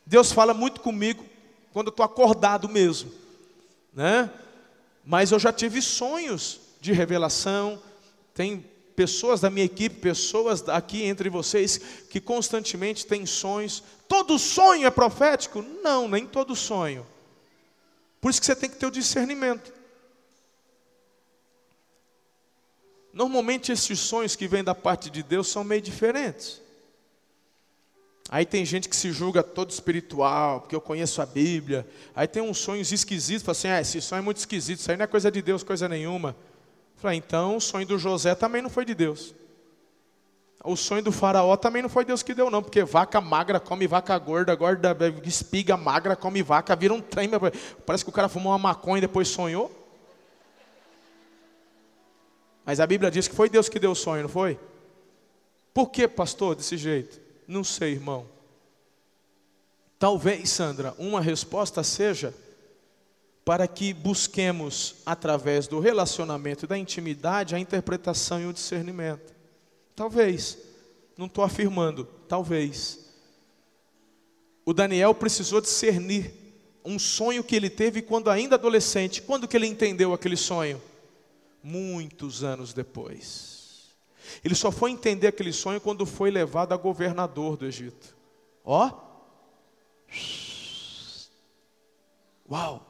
[0.05, 1.25] Deus fala muito comigo
[1.71, 3.11] quando eu estou acordado mesmo,
[3.93, 4.29] né?
[5.05, 7.81] Mas eu já tive sonhos de revelação.
[8.33, 13.83] Tem pessoas da minha equipe, pessoas aqui entre vocês que constantemente têm sonhos.
[14.07, 15.61] Todo sonho é profético?
[15.61, 17.05] Não, nem todo sonho.
[18.19, 19.73] Por isso que você tem que ter o discernimento.
[23.13, 26.61] Normalmente esses sonhos que vêm da parte de Deus são meio diferentes.
[28.29, 31.85] Aí tem gente que se julga todo espiritual, porque eu conheço a Bíblia.
[32.15, 34.95] Aí tem uns sonhos esquisitos, fala assim: ah, esse sonho é muito esquisito, isso aí
[34.95, 36.33] não é coisa de Deus, coisa nenhuma.
[36.95, 39.35] Falei, então o sonho do José também não foi de Deus.
[40.63, 43.87] O sonho do faraó também não foi Deus que deu, não, porque vaca magra come
[43.87, 44.95] vaca gorda, gorda
[45.25, 47.29] espiga magra come vaca, vira um trem.
[47.85, 49.80] Parece que o cara fumou uma maconha e depois sonhou.
[52.65, 54.59] Mas a Bíblia diz que foi Deus que deu o sonho, não foi?
[55.73, 57.19] Por que, pastor, desse jeito?
[57.47, 58.25] Não sei, irmão.
[59.97, 62.33] Talvez, Sandra, uma resposta seja
[63.43, 69.33] para que busquemos, através do relacionamento e da intimidade, a interpretação e o discernimento.
[69.95, 70.57] Talvez,
[71.17, 72.99] não estou afirmando, talvez.
[74.65, 76.31] O Daniel precisou discernir
[76.83, 79.21] um sonho que ele teve quando ainda adolescente.
[79.21, 80.81] Quando que ele entendeu aquele sonho?
[81.63, 83.89] Muitos anos depois.
[84.43, 88.15] Ele só foi entender aquele sonho quando foi levado a governador do Egito.
[88.63, 88.91] Ó.
[92.49, 92.87] Uau!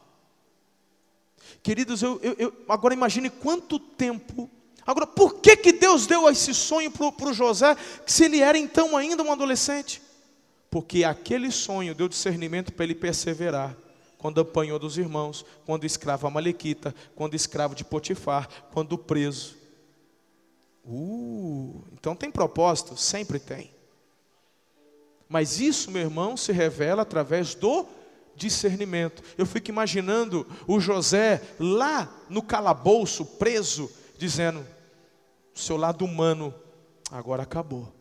[1.63, 4.49] Queridos, eu, eu, eu, agora imagine quanto tempo.
[4.85, 8.97] Agora, por que, que Deus deu esse sonho para o José, se ele era então
[8.97, 10.01] ainda um adolescente?
[10.71, 13.75] Porque aquele sonho deu discernimento para ele perseverar.
[14.21, 19.57] Quando apanhou dos irmãos, quando escravo amalequita, quando escravo de Potifar, quando preso.
[20.85, 22.95] Uh, então tem propósito?
[22.95, 23.73] Sempre tem.
[25.27, 27.87] Mas isso, meu irmão, se revela através do
[28.35, 29.23] discernimento.
[29.39, 34.63] Eu fico imaginando o José lá no calabouço, preso, dizendo:
[35.51, 36.53] o seu lado humano
[37.09, 37.91] agora acabou.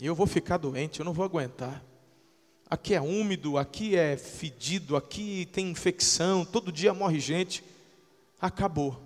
[0.00, 1.84] E eu vou ficar doente, eu não vou aguentar.
[2.68, 7.62] Aqui é úmido, aqui é fedido, aqui tem infecção, todo dia morre gente.
[8.40, 9.00] Acabou.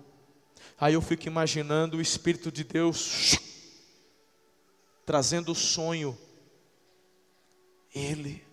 [0.79, 3.37] Aí eu fico imaginando o Espírito de Deus
[5.09, 6.15] trazendo o sonho.
[7.93, 8.45] Ele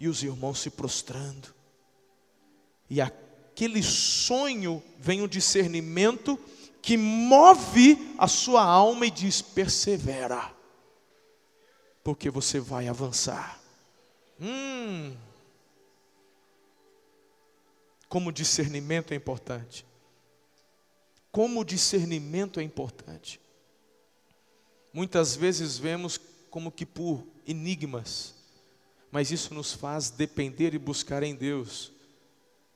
[0.00, 1.54] e os irmãos se prostrando.
[2.88, 6.38] E aquele sonho vem o discernimento
[6.80, 10.52] que move a sua alma e diz: persevera,
[12.02, 13.61] porque você vai avançar.
[14.40, 15.16] Hum,
[18.08, 19.86] como discernimento é importante.
[21.30, 23.40] Como discernimento é importante.
[24.92, 28.34] Muitas vezes vemos como que por enigmas,
[29.10, 31.90] mas isso nos faz depender e buscar em Deus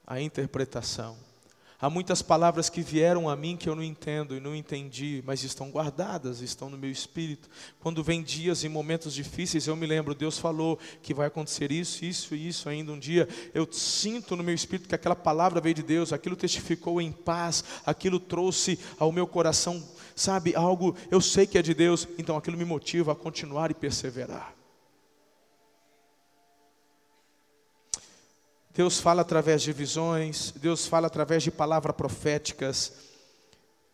[0.07, 1.19] a interpretação.
[1.79, 5.45] Há muitas palavras que vieram a mim que eu não entendo e não entendi, mas
[5.45, 7.51] estão guardadas, estão no meu espírito.
[7.81, 12.03] Quando vem dias e momentos difíceis, eu me lembro, Deus falou que vai acontecer isso,
[12.03, 13.29] isso e isso ainda um dia.
[13.53, 17.63] Eu sinto no meu espírito que aquela palavra veio de Deus, aquilo testificou em paz,
[17.85, 22.57] aquilo trouxe ao meu coração, sabe, algo, eu sei que é de Deus, então aquilo
[22.57, 24.56] me motiva a continuar e perseverar.
[28.77, 32.93] Deus fala através de visões, Deus fala através de palavras proféticas.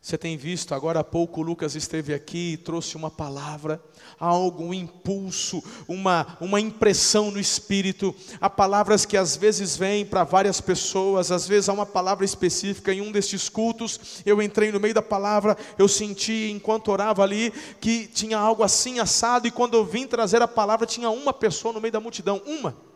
[0.01, 3.81] Você tem visto, agora há pouco Lucas esteve aqui e trouxe uma palavra,
[4.19, 8.13] algo, um impulso, uma, uma impressão no espírito.
[8.41, 12.93] Há palavras que às vezes vêm para várias pessoas, às vezes há uma palavra específica.
[12.93, 17.53] Em um destes cultos, eu entrei no meio da palavra, eu senti enquanto orava ali
[17.81, 21.73] que tinha algo assim assado, e quando eu vim trazer a palavra, tinha uma pessoa
[21.73, 22.91] no meio da multidão, uma.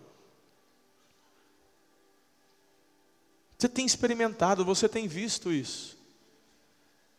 [3.58, 5.96] Você tem experimentado, você tem visto isso.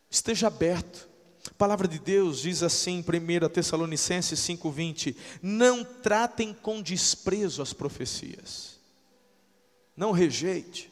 [0.09, 1.07] Esteja aberto.
[1.49, 8.79] A palavra de Deus diz assim, 1 Tessalonicenses 5,20: Não tratem com desprezo as profecias,
[9.95, 10.91] não rejeite,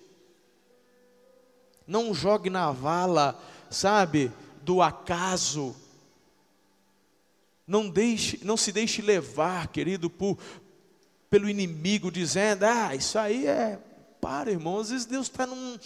[1.86, 4.31] não jogue na vala, sabe,
[4.63, 5.75] do acaso,
[7.67, 10.39] não, deixe, não se deixe levar, querido, por,
[11.29, 13.77] pelo inimigo, dizendo: Ah, isso aí é
[14.26, 14.80] para, irmão.
[14.80, 15.78] Às vezes Deus está num,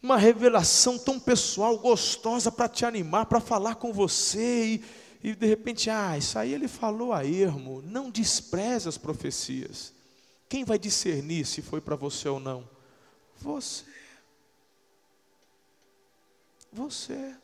[0.00, 4.64] numa revelação tão pessoal, gostosa para te animar, para falar com você.
[5.20, 7.82] E, e de repente, ah, isso aí ele falou a ermo.
[7.82, 9.92] Não despreze as profecias.
[10.48, 12.70] Quem vai discernir se foi para você ou não?
[13.38, 13.84] Você.
[16.72, 17.34] Você.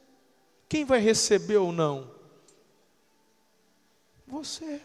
[0.68, 2.08] Quem vai receber ou não?
[4.24, 4.80] Você.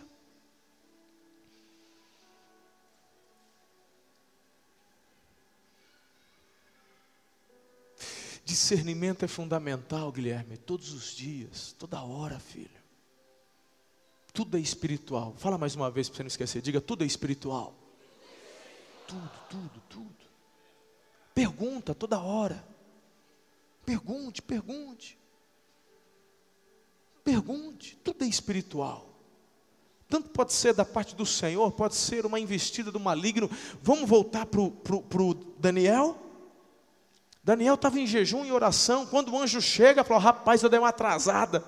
[8.45, 12.69] Discernimento é fundamental, Guilherme, todos os dias, toda hora, filho.
[14.31, 15.33] Tudo é espiritual.
[15.37, 16.61] Fala mais uma vez para você não esquecer.
[16.61, 17.75] Diga, tudo é espiritual.
[19.07, 20.15] Tudo, tudo, tudo.
[21.33, 22.63] Pergunta toda hora.
[23.83, 25.17] Pergunte, pergunte.
[27.23, 29.09] Pergunte, tudo é espiritual.
[30.07, 33.49] Tanto pode ser da parte do Senhor, pode ser uma investida do maligno.
[33.81, 36.24] Vamos voltar para o Daniel?
[37.45, 39.05] Daniel estava em jejum e oração.
[39.05, 41.63] Quando o anjo chega, falou: Rapaz, eu dei uma atrasada.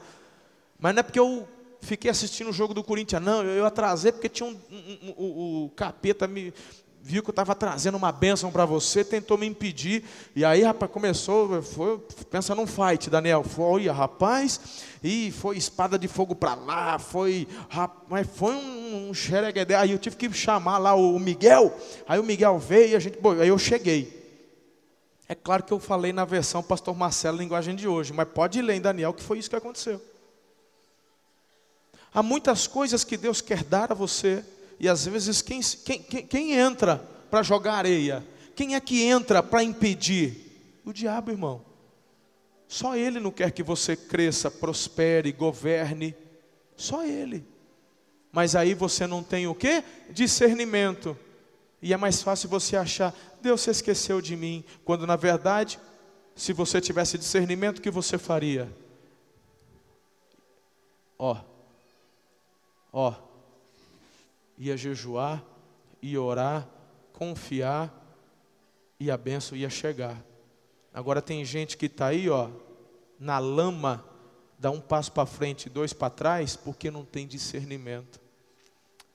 [0.80, 1.48] Mas não é porque eu
[1.82, 3.44] fiquei assistindo o jogo do Corinthians, não.
[3.44, 6.52] Eu, atrasei porque tinha um, um, um, o capeta me
[7.00, 10.04] viu que eu estava trazendo uma bênção para você, tentou me impedir.
[10.36, 12.00] E aí, rapaz, começou, foi,
[12.32, 13.44] pensa num fight, Daniel.
[13.44, 14.60] Foi, rapaz,
[15.04, 19.76] e foi espada de fogo para lá, foi, rapaz, foi um, um xereguedé.
[19.76, 21.72] Aí eu tive que chamar lá o Miguel.
[22.08, 24.17] Aí o Miguel veio e a gente, bom, aí eu cheguei.
[25.30, 28.76] É claro que eu falei na versão Pastor Marcelo, linguagem de hoje, mas pode ler
[28.76, 30.02] em Daniel que foi isso que aconteceu.
[32.14, 34.44] Há muitas coisas que Deus quer dar a você,
[34.80, 36.98] e às vezes quem, quem, quem, quem entra
[37.30, 38.26] para jogar areia?
[38.56, 40.80] Quem é que entra para impedir?
[40.86, 41.62] O diabo, irmão.
[42.68, 46.16] Só ele não quer que você cresça, prospere, governe.
[46.76, 47.46] Só ele.
[48.32, 49.84] Mas aí você não tem o que?
[50.10, 51.18] Discernimento.
[51.82, 55.80] E é mais fácil você achar, Deus se esqueceu de mim, quando na verdade,
[56.36, 58.72] se você tivesse discernimento, o que você faria?
[61.20, 61.38] Ó,
[62.92, 63.14] ó,
[64.58, 65.44] ia jejuar,
[66.02, 66.68] ia orar,
[67.14, 67.94] confiar,
[69.00, 70.24] e a benção ia chegar.
[70.94, 72.50] Agora tem gente que está aí, ó,
[73.20, 74.04] na lama,
[74.58, 78.20] dá um passo para frente, dois para trás, porque não tem discernimento.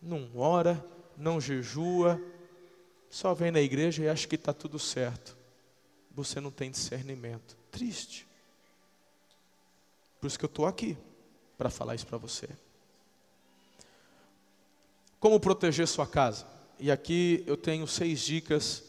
[0.00, 0.84] Não ora,
[1.16, 2.20] não jejua,
[3.12, 5.36] só vem na igreja e acha que está tudo certo.
[6.12, 7.54] Você não tem discernimento.
[7.70, 8.26] Triste.
[10.18, 10.96] Por isso que eu estou aqui,
[11.58, 12.48] para falar isso para você.
[15.20, 16.46] Como proteger sua casa?
[16.78, 18.82] E aqui eu tenho seis dicas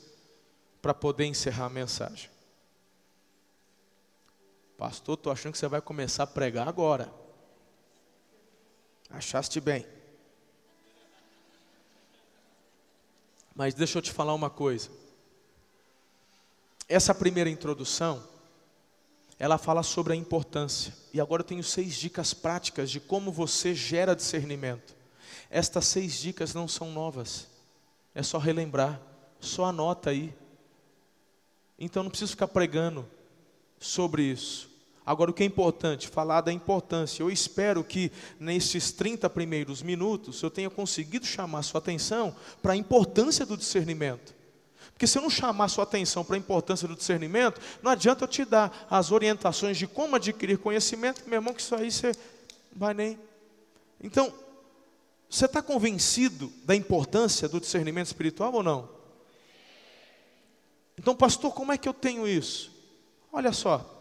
[0.82, 2.30] para poder encerrar a mensagem.
[4.78, 7.14] Pastor, estou achando que você vai começar a pregar agora.
[9.10, 9.86] Achaste bem.
[13.56, 14.90] Mas deixa eu te falar uma coisa.
[16.88, 18.24] Essa primeira introdução,
[19.40, 20.94] ela fala sobre a importância.
[21.14, 24.96] E agora eu tenho seis dicas práticas de como você gera discernimento.
[25.50, 27.48] Estas seis dicas não são novas.
[28.16, 29.00] É só relembrar.
[29.40, 30.34] Só anota aí.
[31.78, 33.08] Então não preciso ficar pregando
[33.80, 34.73] sobre isso.
[35.06, 36.08] Agora, o que é importante?
[36.08, 37.22] Falar da importância.
[37.22, 42.78] Eu espero que nesses 30 primeiros minutos eu tenha conseguido chamar sua atenção para a
[42.78, 44.34] importância do discernimento.
[44.94, 48.28] Porque se eu não chamar sua atenção para a importância do discernimento, não adianta eu
[48.28, 52.14] te dar as orientações de como adquirir conhecimento, meu irmão, que isso aí você
[52.74, 53.20] vai nem.
[54.02, 54.34] Então,
[55.30, 58.90] você está convencido da importância do discernimento espiritual ou não?
[60.98, 62.72] Então, pastor, como é que eu tenho isso?
[63.32, 63.93] Olha só,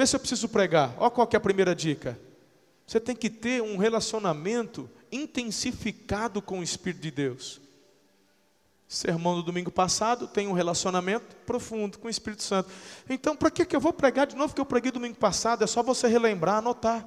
[0.00, 0.94] Vê se eu preciso pregar.
[0.96, 2.18] Olha qual é a primeira dica.
[2.86, 7.60] Você tem que ter um relacionamento intensificado com o Espírito de Deus.
[8.88, 12.70] Sermão do domingo passado tem um relacionamento profundo com o Espírito Santo.
[13.10, 15.64] Então, para que, que eu vou pregar de novo que eu preguei domingo passado?
[15.64, 17.06] É só você relembrar, anotar.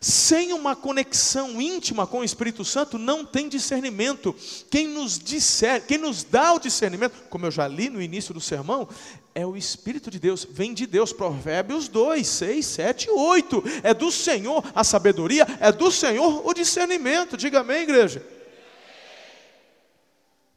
[0.00, 4.34] Sem uma conexão íntima com o Espírito Santo, não tem discernimento.
[4.70, 8.40] Quem nos disser, quem nos dá o discernimento, como eu já li no início do
[8.40, 8.88] sermão,
[9.34, 11.12] é o Espírito de Deus, vem de Deus.
[11.12, 13.62] Provérbios 2, 6, 7, 8.
[13.82, 17.36] É do Senhor a sabedoria, é do Senhor o discernimento.
[17.36, 18.24] Diga amém, igreja.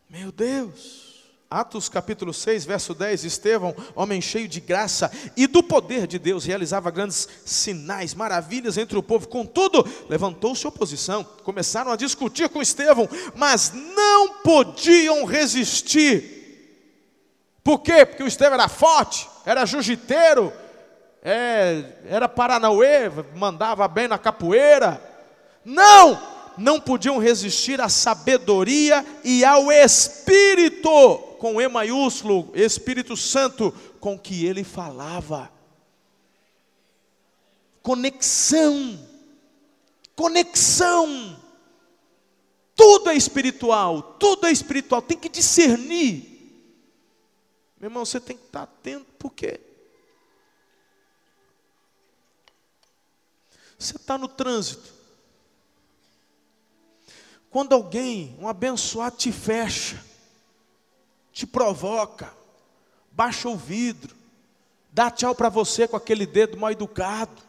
[0.10, 1.04] Meu Deus.
[1.50, 6.46] Atos capítulo 6, verso 10, Estevão, homem cheio de graça e do poder de Deus,
[6.46, 9.28] realizava grandes sinais, maravilhas entre o povo.
[9.28, 16.33] Contudo, levantou-se oposição, começaram a discutir com Estevão, mas não podiam resistir.
[17.64, 18.06] Por quê?
[18.06, 20.52] Porque o Estevão era forte, era jiu-jiteiro,
[21.22, 25.02] é, era paranauê, mandava bem na capoeira.
[25.64, 26.34] Não!
[26.56, 34.46] Não podiam resistir à sabedoria e ao Espírito com E maiúsculo, Espírito Santo, com que
[34.46, 35.50] ele falava.
[37.82, 39.00] Conexão.
[40.16, 41.38] conexão.
[42.76, 46.33] Tudo é espiritual, tudo é espiritual, tem que discernir.
[47.84, 49.60] Meu irmão, você tem que estar atento, porque
[53.78, 54.94] você está no trânsito.
[57.50, 60.02] Quando alguém, um abençoado, te fecha,
[61.34, 62.34] te provoca,
[63.12, 64.16] baixa o vidro,
[64.90, 67.44] dá tchau para você com aquele dedo mal educado,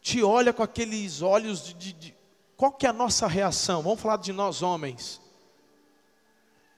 [0.00, 2.14] te olha com aqueles olhos de, de, de,
[2.56, 3.84] Qual que é a nossa reação?
[3.84, 5.20] Vamos falar de nós homens.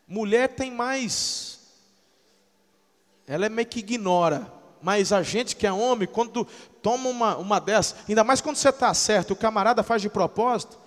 [0.06, 1.63] Mulher tem mais.
[3.26, 4.52] Ela é meio que ignora.
[4.82, 6.46] Mas a gente que é homem, quando
[6.82, 10.78] toma uma, uma dessa, ainda mais quando você está certo, o camarada faz de propósito,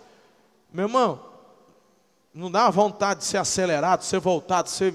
[0.72, 1.20] meu irmão,
[2.34, 4.94] não dá vontade de ser acelerado, ser voltado, ser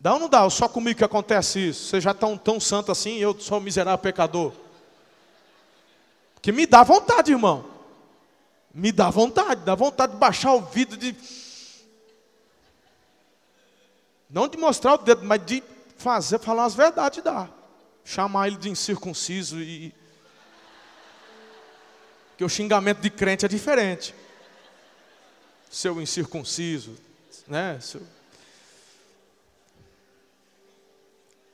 [0.00, 0.48] Dá ou não dá?
[0.48, 1.88] Só comigo que acontece isso.
[1.88, 4.52] Você já está tão santo assim, eu sou um miserável pecador.
[6.40, 7.64] Que me dá vontade, irmão.
[8.72, 11.16] Me dá vontade, dá vontade de baixar o vidro, de.
[14.30, 15.62] Não de mostrar o dedo, mas de
[15.98, 17.50] fazer, falar as verdades, dá.
[18.04, 19.94] Chamar ele de incircunciso e.
[22.30, 24.14] Porque o xingamento de crente é diferente.
[25.68, 26.96] Seu incircunciso,
[27.46, 27.78] né?
[27.80, 28.00] Seu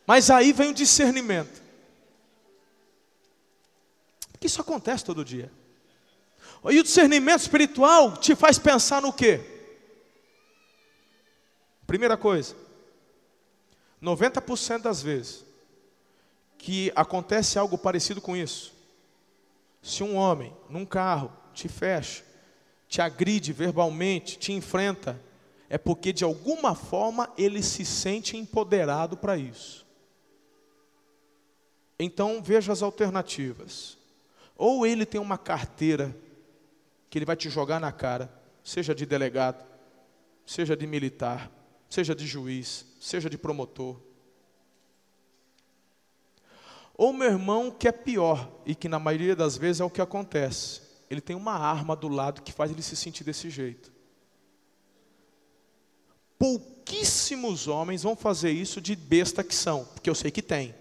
[0.06, 1.62] Mas aí vem o discernimento.
[4.32, 5.50] Porque isso acontece todo dia.
[6.70, 9.40] E o discernimento espiritual te faz pensar no quê?
[11.86, 12.54] Primeira coisa,
[14.04, 15.44] 90% das vezes
[16.58, 18.72] que acontece algo parecido com isso,
[19.82, 22.22] se um homem num carro te fecha,
[22.88, 25.20] te agride verbalmente, te enfrenta,
[25.68, 29.84] é porque de alguma forma ele se sente empoderado para isso.
[31.98, 33.96] Então veja as alternativas.
[34.56, 36.16] Ou ele tem uma carteira
[37.10, 38.32] que ele vai te jogar na cara,
[38.62, 39.64] seja de delegado,
[40.46, 41.50] seja de militar,
[41.94, 44.00] seja de juiz, seja de promotor.
[46.96, 50.00] Ou meu irmão, que é pior, e que na maioria das vezes é o que
[50.00, 53.92] acontece, ele tem uma arma do lado que faz ele se sentir desse jeito.
[56.36, 60.74] Pouquíssimos homens vão fazer isso de besta que são, porque eu sei que tem.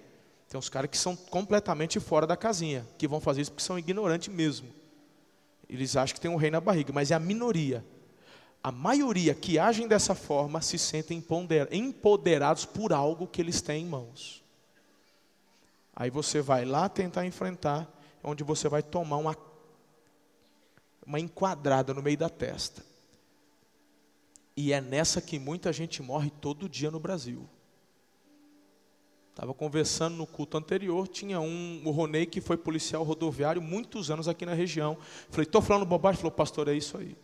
[0.49, 3.78] Tem uns caras que são completamente fora da casinha, que vão fazer isso porque são
[3.78, 4.68] ignorantes mesmo.
[5.70, 7.84] Eles acham que tem um rei na barriga, mas é a minoria.
[8.64, 11.22] A maioria que agem dessa forma se sentem
[11.72, 14.41] empoderados por algo que eles têm em mãos.
[15.93, 17.91] Aí você vai lá tentar enfrentar,
[18.24, 19.38] onde você vai tomar uma,
[21.05, 22.84] uma enquadrada no meio da testa.
[24.55, 27.49] E é nessa que muita gente morre todo dia no Brasil.
[29.32, 34.28] Estava conversando no culto anterior, tinha um, o Ronei que foi policial rodoviário muitos anos
[34.28, 34.97] aqui na região.
[35.30, 36.22] Falei, estou falando bobagem?
[36.22, 37.18] Falou, pastor, é isso aí.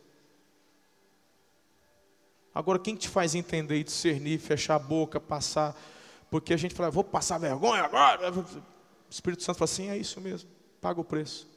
[2.59, 5.73] Agora, quem te faz entender e discernir, fechar a boca, passar?
[6.29, 8.33] Porque a gente fala, vou passar vergonha agora.
[8.33, 8.45] O
[9.09, 10.49] Espírito Santo fala assim, é isso mesmo,
[10.81, 11.47] paga o preço.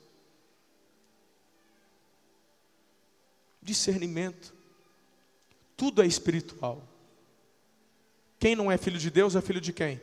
[3.61, 4.55] Discernimento.
[5.77, 6.87] Tudo é espiritual.
[8.39, 10.01] Quem não é filho de Deus é filho de quem?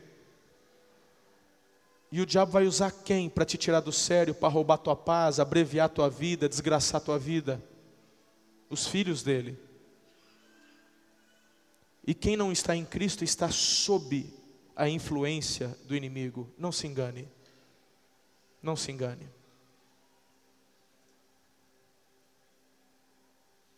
[2.12, 5.40] E o diabo vai usar quem para te tirar do sério, para roubar tua paz,
[5.40, 7.64] abreviar tua vida, desgraçar tua vida?
[8.70, 9.69] Os filhos dele.
[12.10, 14.34] E quem não está em Cristo está sob
[14.76, 16.52] a influência do inimigo.
[16.58, 17.30] Não se engane.
[18.64, 19.30] Não se engane.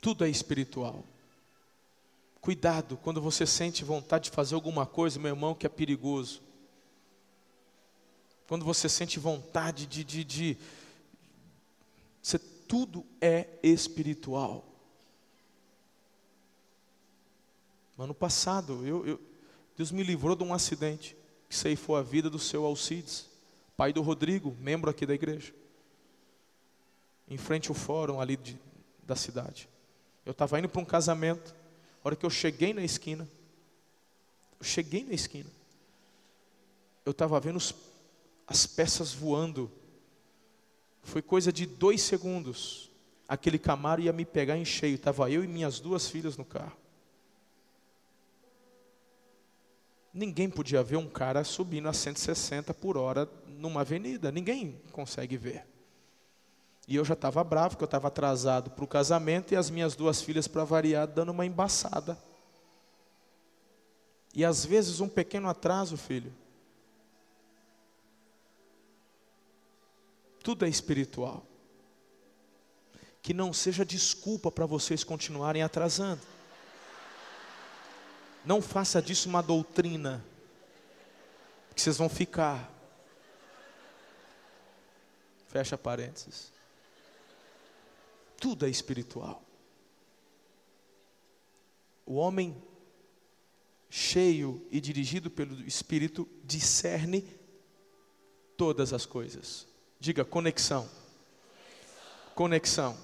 [0.02, 1.04] Tudo é espiritual.
[2.40, 6.42] Cuidado quando você sente vontade de fazer alguma coisa, meu irmão, que é perigoso
[8.48, 10.58] quando você sente vontade de, de, de
[12.22, 14.71] você, tudo é espiritual.
[18.02, 19.20] Ano passado, eu, eu,
[19.78, 21.16] Deus me livrou de um acidente
[21.48, 23.30] que ceifou a vida do seu Alcides,
[23.78, 25.54] pai do Rodrigo, membro aqui da igreja,
[27.28, 28.58] em frente ao fórum ali de,
[29.04, 29.70] da cidade.
[30.26, 31.54] Eu estava indo para um casamento,
[32.04, 33.30] a hora que eu cheguei na esquina,
[34.60, 35.50] eu cheguei na esquina,
[37.06, 37.72] eu estava vendo os
[38.48, 39.72] as peças voando.
[41.04, 42.92] Foi coisa de dois segundos.
[43.28, 44.96] Aquele Camaro ia me pegar em cheio.
[44.96, 46.81] Estava eu e minhas duas filhas no carro.
[50.14, 54.32] Ninguém podia ver um cara subindo a 160 por hora numa avenida.
[54.32, 55.66] Ninguém consegue ver.
[56.88, 59.96] E eu já estava bravo, porque eu estava atrasado para o casamento e as minhas
[59.96, 62.18] duas filhas, para variar, dando uma embaçada.
[64.34, 66.34] E às vezes um pequeno atraso, filho,
[70.44, 71.46] Tudo é espiritual.
[73.24, 76.22] que não seja desculpa para vocês continuarem atrasando.
[78.44, 80.24] Não faça disso uma doutrina,
[81.76, 82.72] que vocês vão ficar.
[85.48, 86.52] Fecha parênteses.
[88.40, 89.44] Tudo é espiritual.
[92.06, 92.62] O homem
[93.90, 97.28] cheio e dirigido pelo Espírito discerne
[98.58, 99.68] todas as coisas.
[100.00, 100.90] Diga conexão.
[102.34, 102.98] Conexão.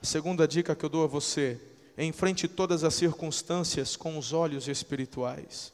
[0.00, 1.60] A segunda dica que eu dou a você:
[2.04, 5.72] enfrente todas as circunstâncias com os olhos espirituais.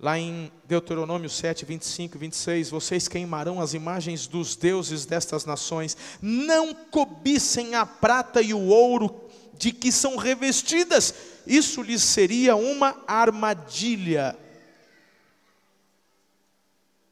[0.00, 5.96] Lá em Deuteronômio 7, 25 e 26, vocês queimarão as imagens dos deuses destas nações,
[6.22, 11.12] não cobissem a prata e o ouro de que são revestidas,
[11.44, 14.38] isso lhes seria uma armadilha.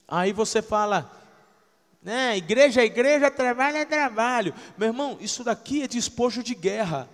[0.07, 1.11] Aí você fala,
[2.01, 4.55] né, igreja é igreja, trabalho é trabalho.
[4.79, 7.09] Meu irmão, isso daqui é despojo de guerra.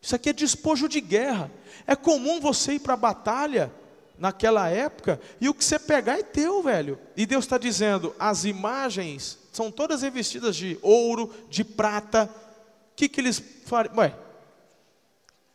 [0.00, 1.50] Isso aqui é despojo de guerra.
[1.86, 3.72] É comum você ir para a batalha
[4.18, 6.98] naquela época e o que você pegar é teu, velho.
[7.16, 12.24] E Deus está dizendo: as imagens são todas revestidas de ouro, de prata.
[12.92, 13.96] O que, que eles fariam?
[13.96, 14.14] Ué,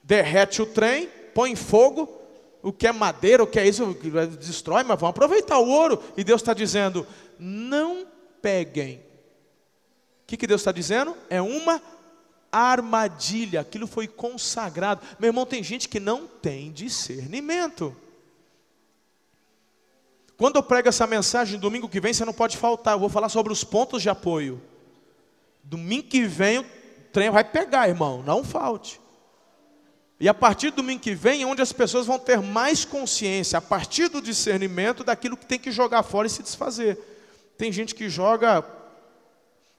[0.02, 2.10] derrete o trem, põe fogo,
[2.62, 3.98] o que é madeira, o que é isso,
[4.40, 6.02] destrói, mas vão aproveitar o ouro.
[6.16, 7.06] E Deus está dizendo:
[7.38, 8.08] não
[8.42, 8.98] peguem.
[10.24, 11.16] O que, que Deus está dizendo?
[11.30, 11.82] É uma
[12.54, 15.02] armadilha, aquilo foi consagrado.
[15.20, 17.96] Meu irmão, tem gente que não tem discernimento.
[20.38, 22.94] Quando eu prego essa mensagem, domingo que vem, você não pode faltar.
[22.94, 24.62] Eu vou falar sobre os pontos de apoio.
[25.64, 26.66] Domingo que vem, o
[27.12, 29.00] trem vai pegar, irmão, não falte.
[30.20, 33.58] E a partir do domingo que vem, é onde as pessoas vão ter mais consciência,
[33.58, 36.98] a partir do discernimento daquilo que tem que jogar fora e se desfazer.
[37.58, 38.62] Tem gente que joga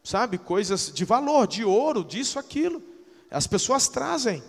[0.04, 2.82] sabe, coisas de valor, de ouro, disso, aquilo.
[3.30, 4.44] As pessoas trazem.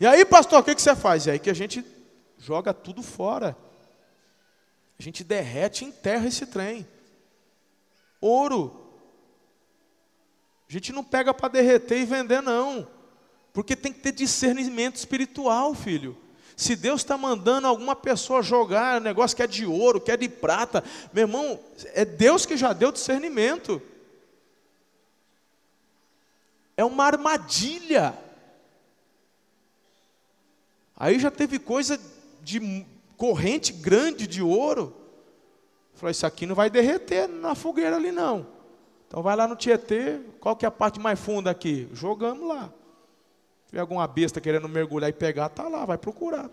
[0.00, 1.26] E aí, pastor, o que, que você faz?
[1.26, 1.84] E aí que a gente
[2.38, 3.56] joga tudo fora.
[4.98, 6.88] A gente derrete e enterra esse trem.
[8.20, 8.80] Ouro.
[10.68, 12.88] A gente não pega para derreter e vender, não.
[13.52, 16.16] Porque tem que ter discernimento espiritual, filho.
[16.56, 20.28] Se Deus está mandando alguma pessoa jogar negócio que é de ouro, que é de
[20.28, 20.82] prata,
[21.12, 21.60] meu irmão,
[21.92, 23.82] é Deus que já deu discernimento
[26.76, 28.16] é uma armadilha.
[30.96, 32.00] Aí já teve coisa
[32.42, 34.94] de corrente grande de ouro.
[35.94, 38.46] Falei, isso aqui não vai derreter na fogueira ali não.
[39.06, 41.88] Então vai lá no Tietê, qual que é a parte mais funda aqui?
[41.92, 42.72] Jogamos lá.
[43.64, 46.50] Se tiver alguma besta querendo mergulhar e pegar, tá lá, vai procurar.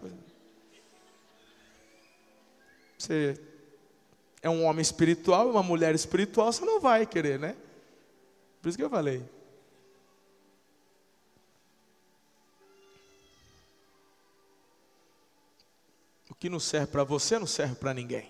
[2.97, 3.39] Você
[4.43, 7.55] é um homem espiritual, uma mulher espiritual, você não vai querer, né?
[8.61, 9.23] Por isso que eu falei.
[16.41, 18.27] Que não serve para você não serve para ninguém.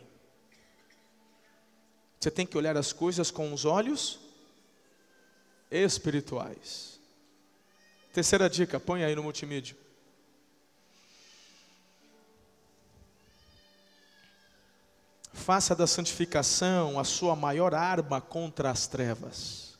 [2.19, 4.19] Você tem que olhar as coisas com os olhos
[5.71, 6.99] espirituais.
[8.11, 9.77] Terceira dica, põe aí no multimídia.
[15.31, 19.77] Faça da santificação a sua maior arma contra as trevas.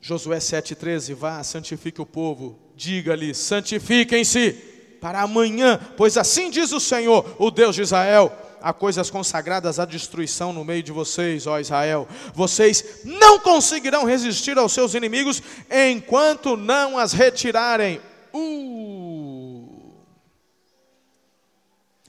[0.00, 7.36] Josué 7,13, vá, santifique o povo, diga-lhe, santifiquem-se para amanhã, pois assim diz o Senhor,
[7.38, 12.08] o Deus de Israel: há coisas consagradas à destruição no meio de vocês, ó Israel.
[12.34, 18.00] Vocês não conseguirão resistir aos seus inimigos enquanto não as retirarem.
[18.32, 19.92] Uh.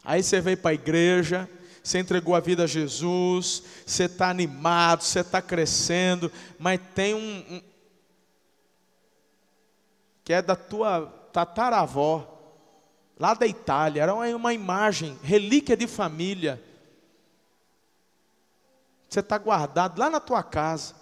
[0.04, 1.48] Aí você veio para a igreja,
[1.84, 7.46] você entregou a vida a Jesus, você está animado, você está crescendo, mas tem um,
[7.50, 7.62] um
[10.24, 12.39] que é da tua tataravó,
[13.20, 16.64] lá da Itália, era uma imagem, relíquia de família.
[19.10, 20.96] Você está guardado lá na tua casa.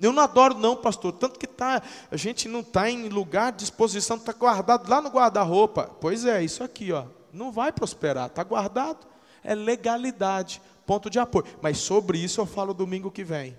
[0.00, 3.64] Eu não adoro não, pastor, tanto que tá, a gente não está em lugar de
[3.64, 5.90] exposição, está guardado lá no guarda-roupa.
[6.00, 9.06] Pois é, isso aqui, ó, não vai prosperar, está guardado.
[9.42, 11.44] É legalidade, ponto de apoio.
[11.60, 13.56] Mas sobre isso eu falo domingo que vem.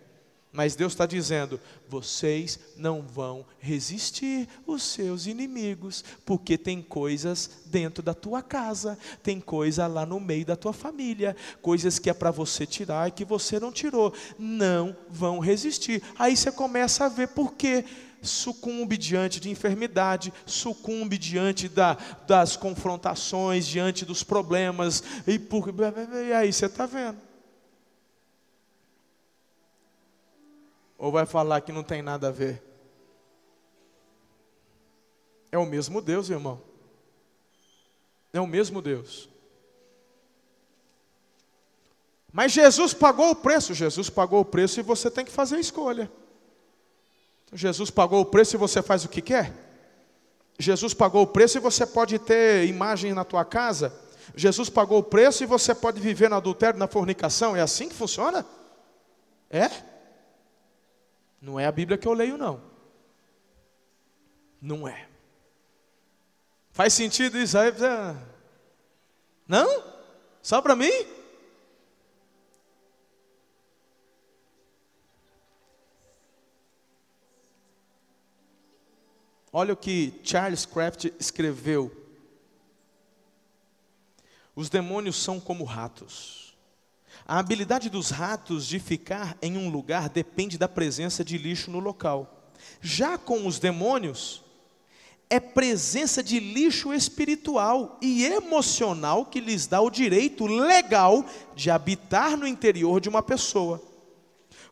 [0.55, 8.01] Mas Deus está dizendo: vocês não vão resistir os seus inimigos, porque tem coisas dentro
[8.01, 12.31] da tua casa, tem coisa lá no meio da tua família, coisas que é para
[12.31, 14.13] você tirar e que você não tirou.
[14.39, 16.01] Não vão resistir.
[16.17, 17.83] Aí você começa a ver por quê
[18.21, 21.95] sucumbe diante de enfermidade, sucumbe diante da,
[22.25, 25.71] das confrontações, diante dos problemas, e, por,
[26.27, 27.34] e aí você está vendo.
[30.97, 32.63] Ou vai falar que não tem nada a ver?
[35.51, 36.61] É o mesmo Deus, irmão.
[38.33, 39.29] É o mesmo Deus.
[42.31, 45.59] Mas Jesus pagou o preço, Jesus pagou o preço e você tem que fazer a
[45.59, 46.11] escolha.
[47.53, 49.53] Jesus pagou o preço e você faz o que quer?
[50.59, 53.93] Jesus pagou o preço e você pode ter imagem na tua casa.
[54.35, 57.55] Jesus pagou o preço e você pode viver no adultério, na fornicação.
[57.55, 58.45] É assim que funciona?
[59.49, 59.69] É?
[61.45, 62.59] Não é a Bíblia que eu leio, não.
[64.59, 65.07] Não é.
[66.71, 67.71] Faz sentido isso aí?
[69.47, 69.83] Não?
[70.41, 70.89] Só para mim?
[79.53, 81.95] Olha o que Charles Kraft escreveu.
[84.55, 86.44] Os demônios são como ratos.
[87.27, 91.79] A habilidade dos ratos de ficar em um lugar depende da presença de lixo no
[91.79, 92.51] local.
[92.79, 94.43] Já com os demônios,
[95.27, 102.37] é presença de lixo espiritual e emocional que lhes dá o direito legal de habitar
[102.37, 103.81] no interior de uma pessoa.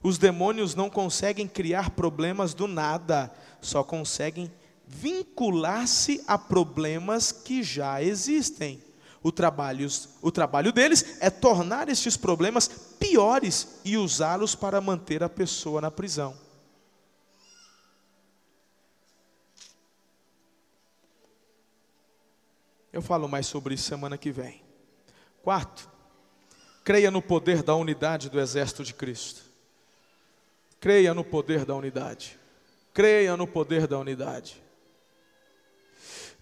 [0.03, 4.51] Os demônios não conseguem criar problemas do nada, só conseguem
[4.85, 8.79] vincular-se a problemas que já existem.
[9.23, 9.87] O trabalho,
[10.21, 15.89] o trabalho deles é tornar estes problemas piores e usá-los para manter a pessoa na
[15.89, 16.37] prisão.
[22.91, 24.61] Eu falo mais sobre isso semana que vem.
[25.41, 25.89] Quarto,
[26.83, 29.41] creia no poder da unidade do exército de Cristo.
[30.79, 32.37] Creia no poder da unidade.
[32.93, 34.62] Creia no poder da unidade.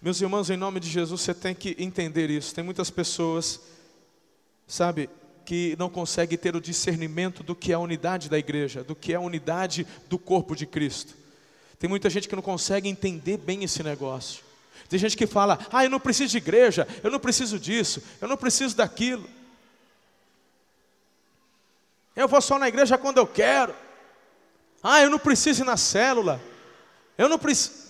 [0.02, 2.52] Meus irmãos, em nome de Jesus, você tem que entender isso.
[2.52, 3.60] Tem muitas pessoas,
[4.66, 5.08] sabe,
[5.46, 9.12] que não conseguem ter o discernimento do que é a unidade da igreja, do que
[9.12, 11.14] é a unidade do corpo de Cristo.
[11.78, 14.42] Tem muita gente que não consegue entender bem esse negócio.
[14.88, 18.26] Tem gente que fala: ah, eu não preciso de igreja, eu não preciso disso, eu
[18.26, 19.30] não preciso daquilo.
[22.16, 23.72] Eu vou só na igreja quando eu quero.
[24.82, 26.42] Ah, eu não preciso ir na célula.
[27.16, 27.81] Eu não preciso.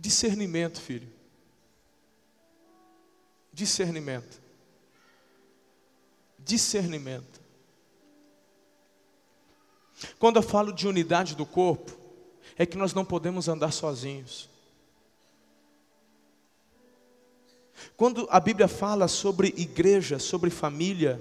[0.00, 1.06] Discernimento, filho.
[3.52, 4.40] Discernimento.
[6.38, 7.38] Discernimento.
[10.18, 11.94] Quando eu falo de unidade do corpo,
[12.56, 14.48] é que nós não podemos andar sozinhos.
[17.94, 21.20] Quando a Bíblia fala sobre igreja, sobre família,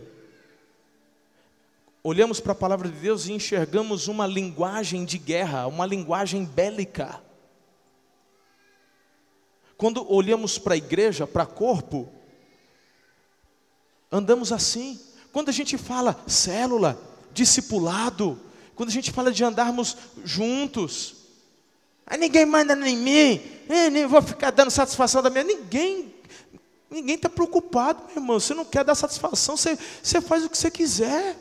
[2.01, 7.27] olhamos para a palavra de Deus e enxergamos uma linguagem de guerra, uma linguagem bélica.
[9.79, 12.09] Quando olhamos para a igreja, para corpo,
[14.11, 14.99] andamos assim.
[15.31, 17.01] Quando a gente fala célula,
[17.31, 18.37] discipulado,
[18.75, 21.15] quando a gente fala de andarmos juntos,
[22.05, 23.41] aí ninguém manda em mim,
[23.89, 25.45] nem vou ficar dando satisfação da minha.
[25.45, 26.13] Ninguém,
[26.91, 28.37] ninguém está preocupado, meu irmão.
[28.37, 31.37] Você não quer dar satisfação, você, você faz o que você quiser.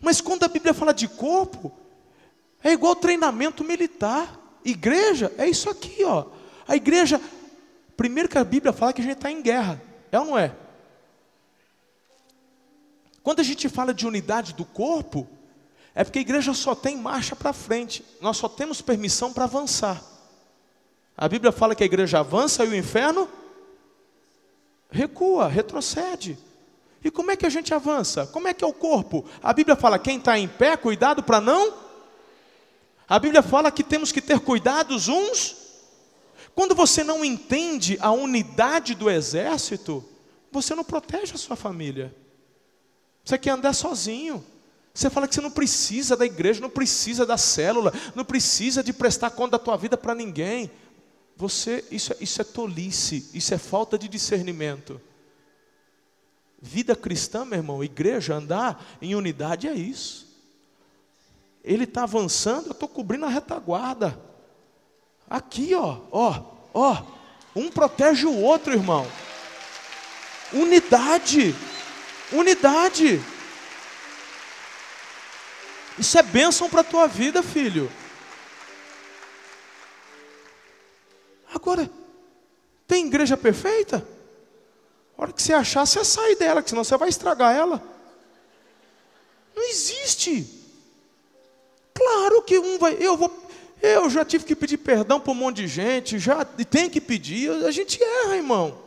[0.00, 1.70] Mas quando a Bíblia fala de corpo,
[2.64, 4.40] é igual treinamento militar.
[4.64, 6.42] Igreja é isso aqui, ó.
[6.66, 7.20] A igreja,
[7.96, 10.54] primeiro que a Bíblia fala que a gente está em guerra, é ou não é?
[13.22, 15.26] Quando a gente fala de unidade do corpo,
[15.94, 20.02] é porque a igreja só tem marcha para frente, nós só temos permissão para avançar.
[21.16, 23.28] A Bíblia fala que a igreja avança e o inferno
[24.90, 26.36] recua, retrocede.
[27.02, 28.26] E como é que a gente avança?
[28.26, 29.24] Como é que é o corpo?
[29.42, 31.74] A Bíblia fala: quem está em pé, cuidado para não.
[33.08, 35.63] A Bíblia fala que temos que ter cuidados uns
[36.54, 40.04] quando você não entende a unidade do exército,
[40.52, 42.14] você não protege a sua família.
[43.24, 44.44] Você quer andar sozinho.
[44.92, 48.92] Você fala que você não precisa da igreja, não precisa da célula, não precisa de
[48.92, 50.70] prestar conta da tua vida para ninguém.
[51.36, 55.00] Você, isso, é, isso é tolice, isso é falta de discernimento.
[56.62, 60.28] Vida cristã, meu irmão, igreja, andar em unidade é isso.
[61.64, 64.16] Ele está avançando, eu estou cobrindo a retaguarda.
[65.28, 67.02] Aqui, ó, ó, ó.
[67.54, 69.06] Um protege o outro, irmão.
[70.52, 71.54] Unidade.
[72.32, 73.20] Unidade.
[75.98, 77.90] Isso é bênção para a tua vida, filho.
[81.54, 81.88] Agora,
[82.86, 84.06] tem igreja perfeita?
[85.16, 87.80] A hora que você achar, você sai dela, que senão você vai estragar ela.
[89.54, 90.62] Não existe.
[91.94, 93.28] Claro que um vai, eu vou
[93.84, 97.50] eu já tive que pedir perdão para um monte de gente, já tem que pedir,
[97.50, 98.78] a gente erra, irmão.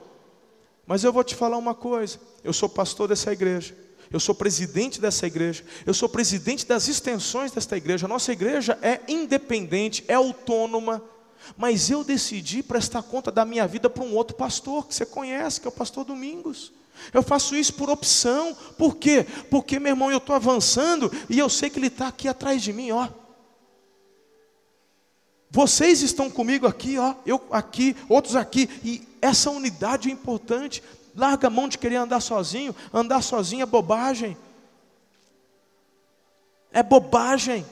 [0.88, 3.78] Mas eu vou te falar uma coisa: eu sou pastor dessa igreja,
[4.12, 8.08] eu sou presidente dessa igreja, eu sou presidente das extensões desta igreja.
[8.08, 11.04] A nossa igreja é independente, é autônoma,
[11.56, 15.62] mas eu decidi prestar conta da minha vida para um outro pastor que você conhece,
[15.62, 16.72] que é o pastor Domingos.
[17.14, 19.28] Eu faço isso por opção, por quê?
[19.52, 22.74] Porque, meu irmão, eu estou avançando e eu sei que ele está aqui atrás de
[22.74, 23.08] mim, ó.
[25.50, 30.84] Vocês estão comigo aqui, ó, eu aqui, outros aqui, e essa unidade é importante.
[31.16, 34.38] Larga a mão de querer andar sozinho, andar sozinho é bobagem.
[36.72, 37.66] É bobagem.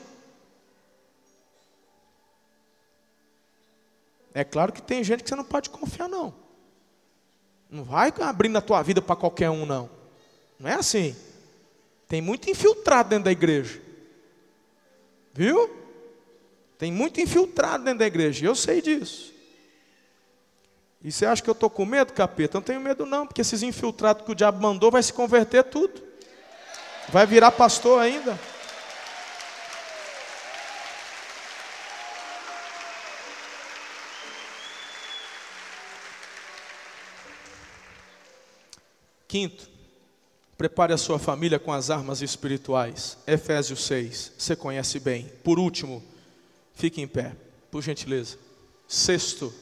[4.34, 6.34] É claro que tem gente que você não pode confiar, não.
[7.70, 9.90] Não vai abrindo a tua vida para qualquer um, não.
[10.60, 11.16] Não é assim.
[12.08, 13.82] Tem muito infiltrado dentro da igreja.
[15.34, 15.85] Viu?
[16.78, 19.34] Tem muito infiltrado dentro da igreja, eu sei disso.
[21.04, 22.58] E você acha que eu estou com medo, capeta?
[22.58, 26.02] Não tenho medo, não, porque esses infiltrados que o diabo mandou vai se converter tudo.
[27.10, 28.38] Vai virar pastor ainda.
[39.28, 39.70] Quinto,
[40.58, 43.18] prepare a sua família com as armas espirituais.
[43.28, 45.32] Efésios 6, você conhece bem.
[45.44, 46.02] Por último,
[46.76, 47.36] Fique em pé,
[47.72, 48.38] por gentileza.
[48.88, 49.54] Sexto,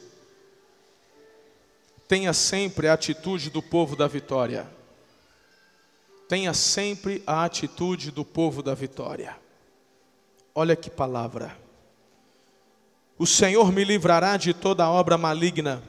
[2.06, 4.68] tenha sempre a atitude do povo da vitória.
[6.28, 9.36] Tenha sempre a atitude do povo da vitória.
[10.54, 11.56] Olha que palavra.
[13.16, 15.82] O Senhor me livrará de toda obra maligna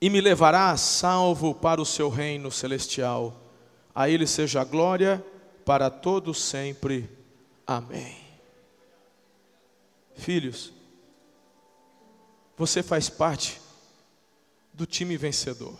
[0.00, 3.34] e me levará a salvo para o seu reino celestial.
[3.94, 5.24] A Ele seja a glória
[5.64, 7.08] para todos sempre.
[7.66, 8.25] Amém.
[10.16, 10.72] Filhos,
[12.56, 13.60] você faz parte
[14.72, 15.78] do time vencedor.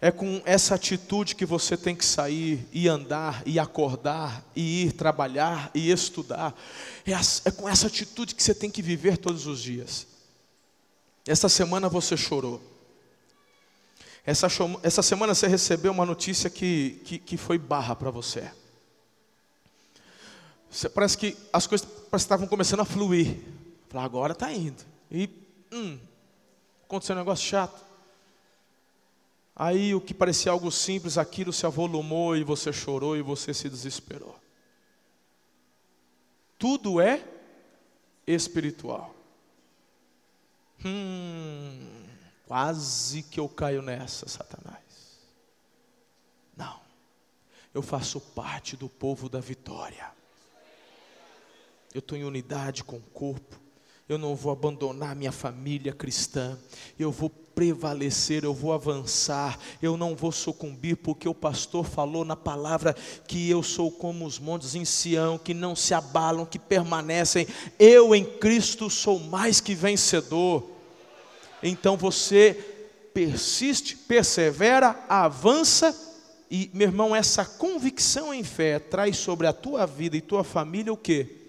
[0.00, 4.92] É com essa atitude que você tem que sair e andar e acordar e ir
[4.92, 6.54] trabalhar e estudar.
[7.04, 7.12] É,
[7.48, 10.06] é com essa atitude que você tem que viver todos os dias.
[11.26, 12.62] Essa semana você chorou.
[14.24, 14.48] Essa,
[14.82, 18.50] essa semana você recebeu uma notícia que, que, que foi barra para você.
[20.94, 23.38] Parece que as coisas estavam começando a fluir.
[23.88, 24.84] Falar, agora está indo.
[25.10, 25.28] E,
[25.72, 25.98] hum,
[26.84, 27.84] aconteceu um negócio chato.
[29.54, 33.68] Aí o que parecia algo simples, aquilo se avolumou e você chorou e você se
[33.68, 34.38] desesperou.
[36.56, 37.24] Tudo é
[38.26, 39.14] espiritual.
[40.84, 42.06] Hum,
[42.46, 44.78] quase que eu caio nessa, Satanás.
[46.56, 46.80] Não,
[47.74, 50.19] eu faço parte do povo da vitória
[51.94, 53.60] eu estou em unidade com o corpo,
[54.08, 56.58] eu não vou abandonar minha família cristã,
[56.98, 62.34] eu vou prevalecer, eu vou avançar, eu não vou sucumbir, porque o pastor falou na
[62.34, 62.94] palavra
[63.28, 67.46] que eu sou como os montes em Sião, que não se abalam, que permanecem,
[67.78, 70.68] eu em Cristo sou mais que vencedor.
[71.62, 72.54] Então você
[73.12, 75.96] persiste, persevera, avança,
[76.50, 80.92] e meu irmão, essa convicção em fé traz sobre a tua vida e tua família
[80.92, 81.39] o que?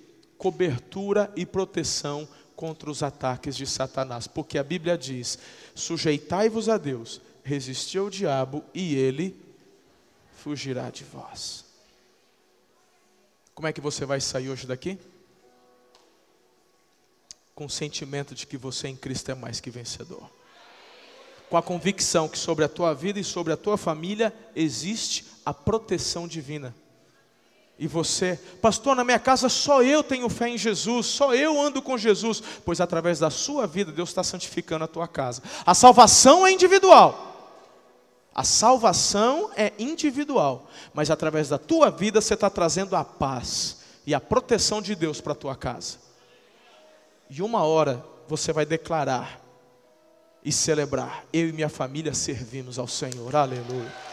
[0.41, 5.37] Cobertura e proteção contra os ataques de Satanás, porque a Bíblia diz:
[5.75, 9.39] sujeitai-vos a Deus, resisti ao diabo e ele
[10.37, 11.63] fugirá de vós.
[13.53, 14.97] Como é que você vai sair hoje daqui?
[17.53, 20.27] Com o sentimento de que você em Cristo é mais que vencedor.
[21.51, 25.53] Com a convicção que sobre a tua vida e sobre a tua família existe a
[25.53, 26.73] proteção divina.
[27.77, 31.81] E você, pastor, na minha casa só eu tenho fé em Jesus, só eu ando
[31.81, 35.41] com Jesus, pois através da sua vida Deus está santificando a tua casa.
[35.65, 37.31] A salvação é individual.
[38.33, 44.13] A salvação é individual, mas através da tua vida você está trazendo a paz e
[44.13, 45.97] a proteção de Deus para a tua casa.
[47.29, 49.41] E uma hora você vai declarar
[50.43, 53.35] e celebrar: eu e minha família servimos ao Senhor.
[53.35, 54.10] Aleluia.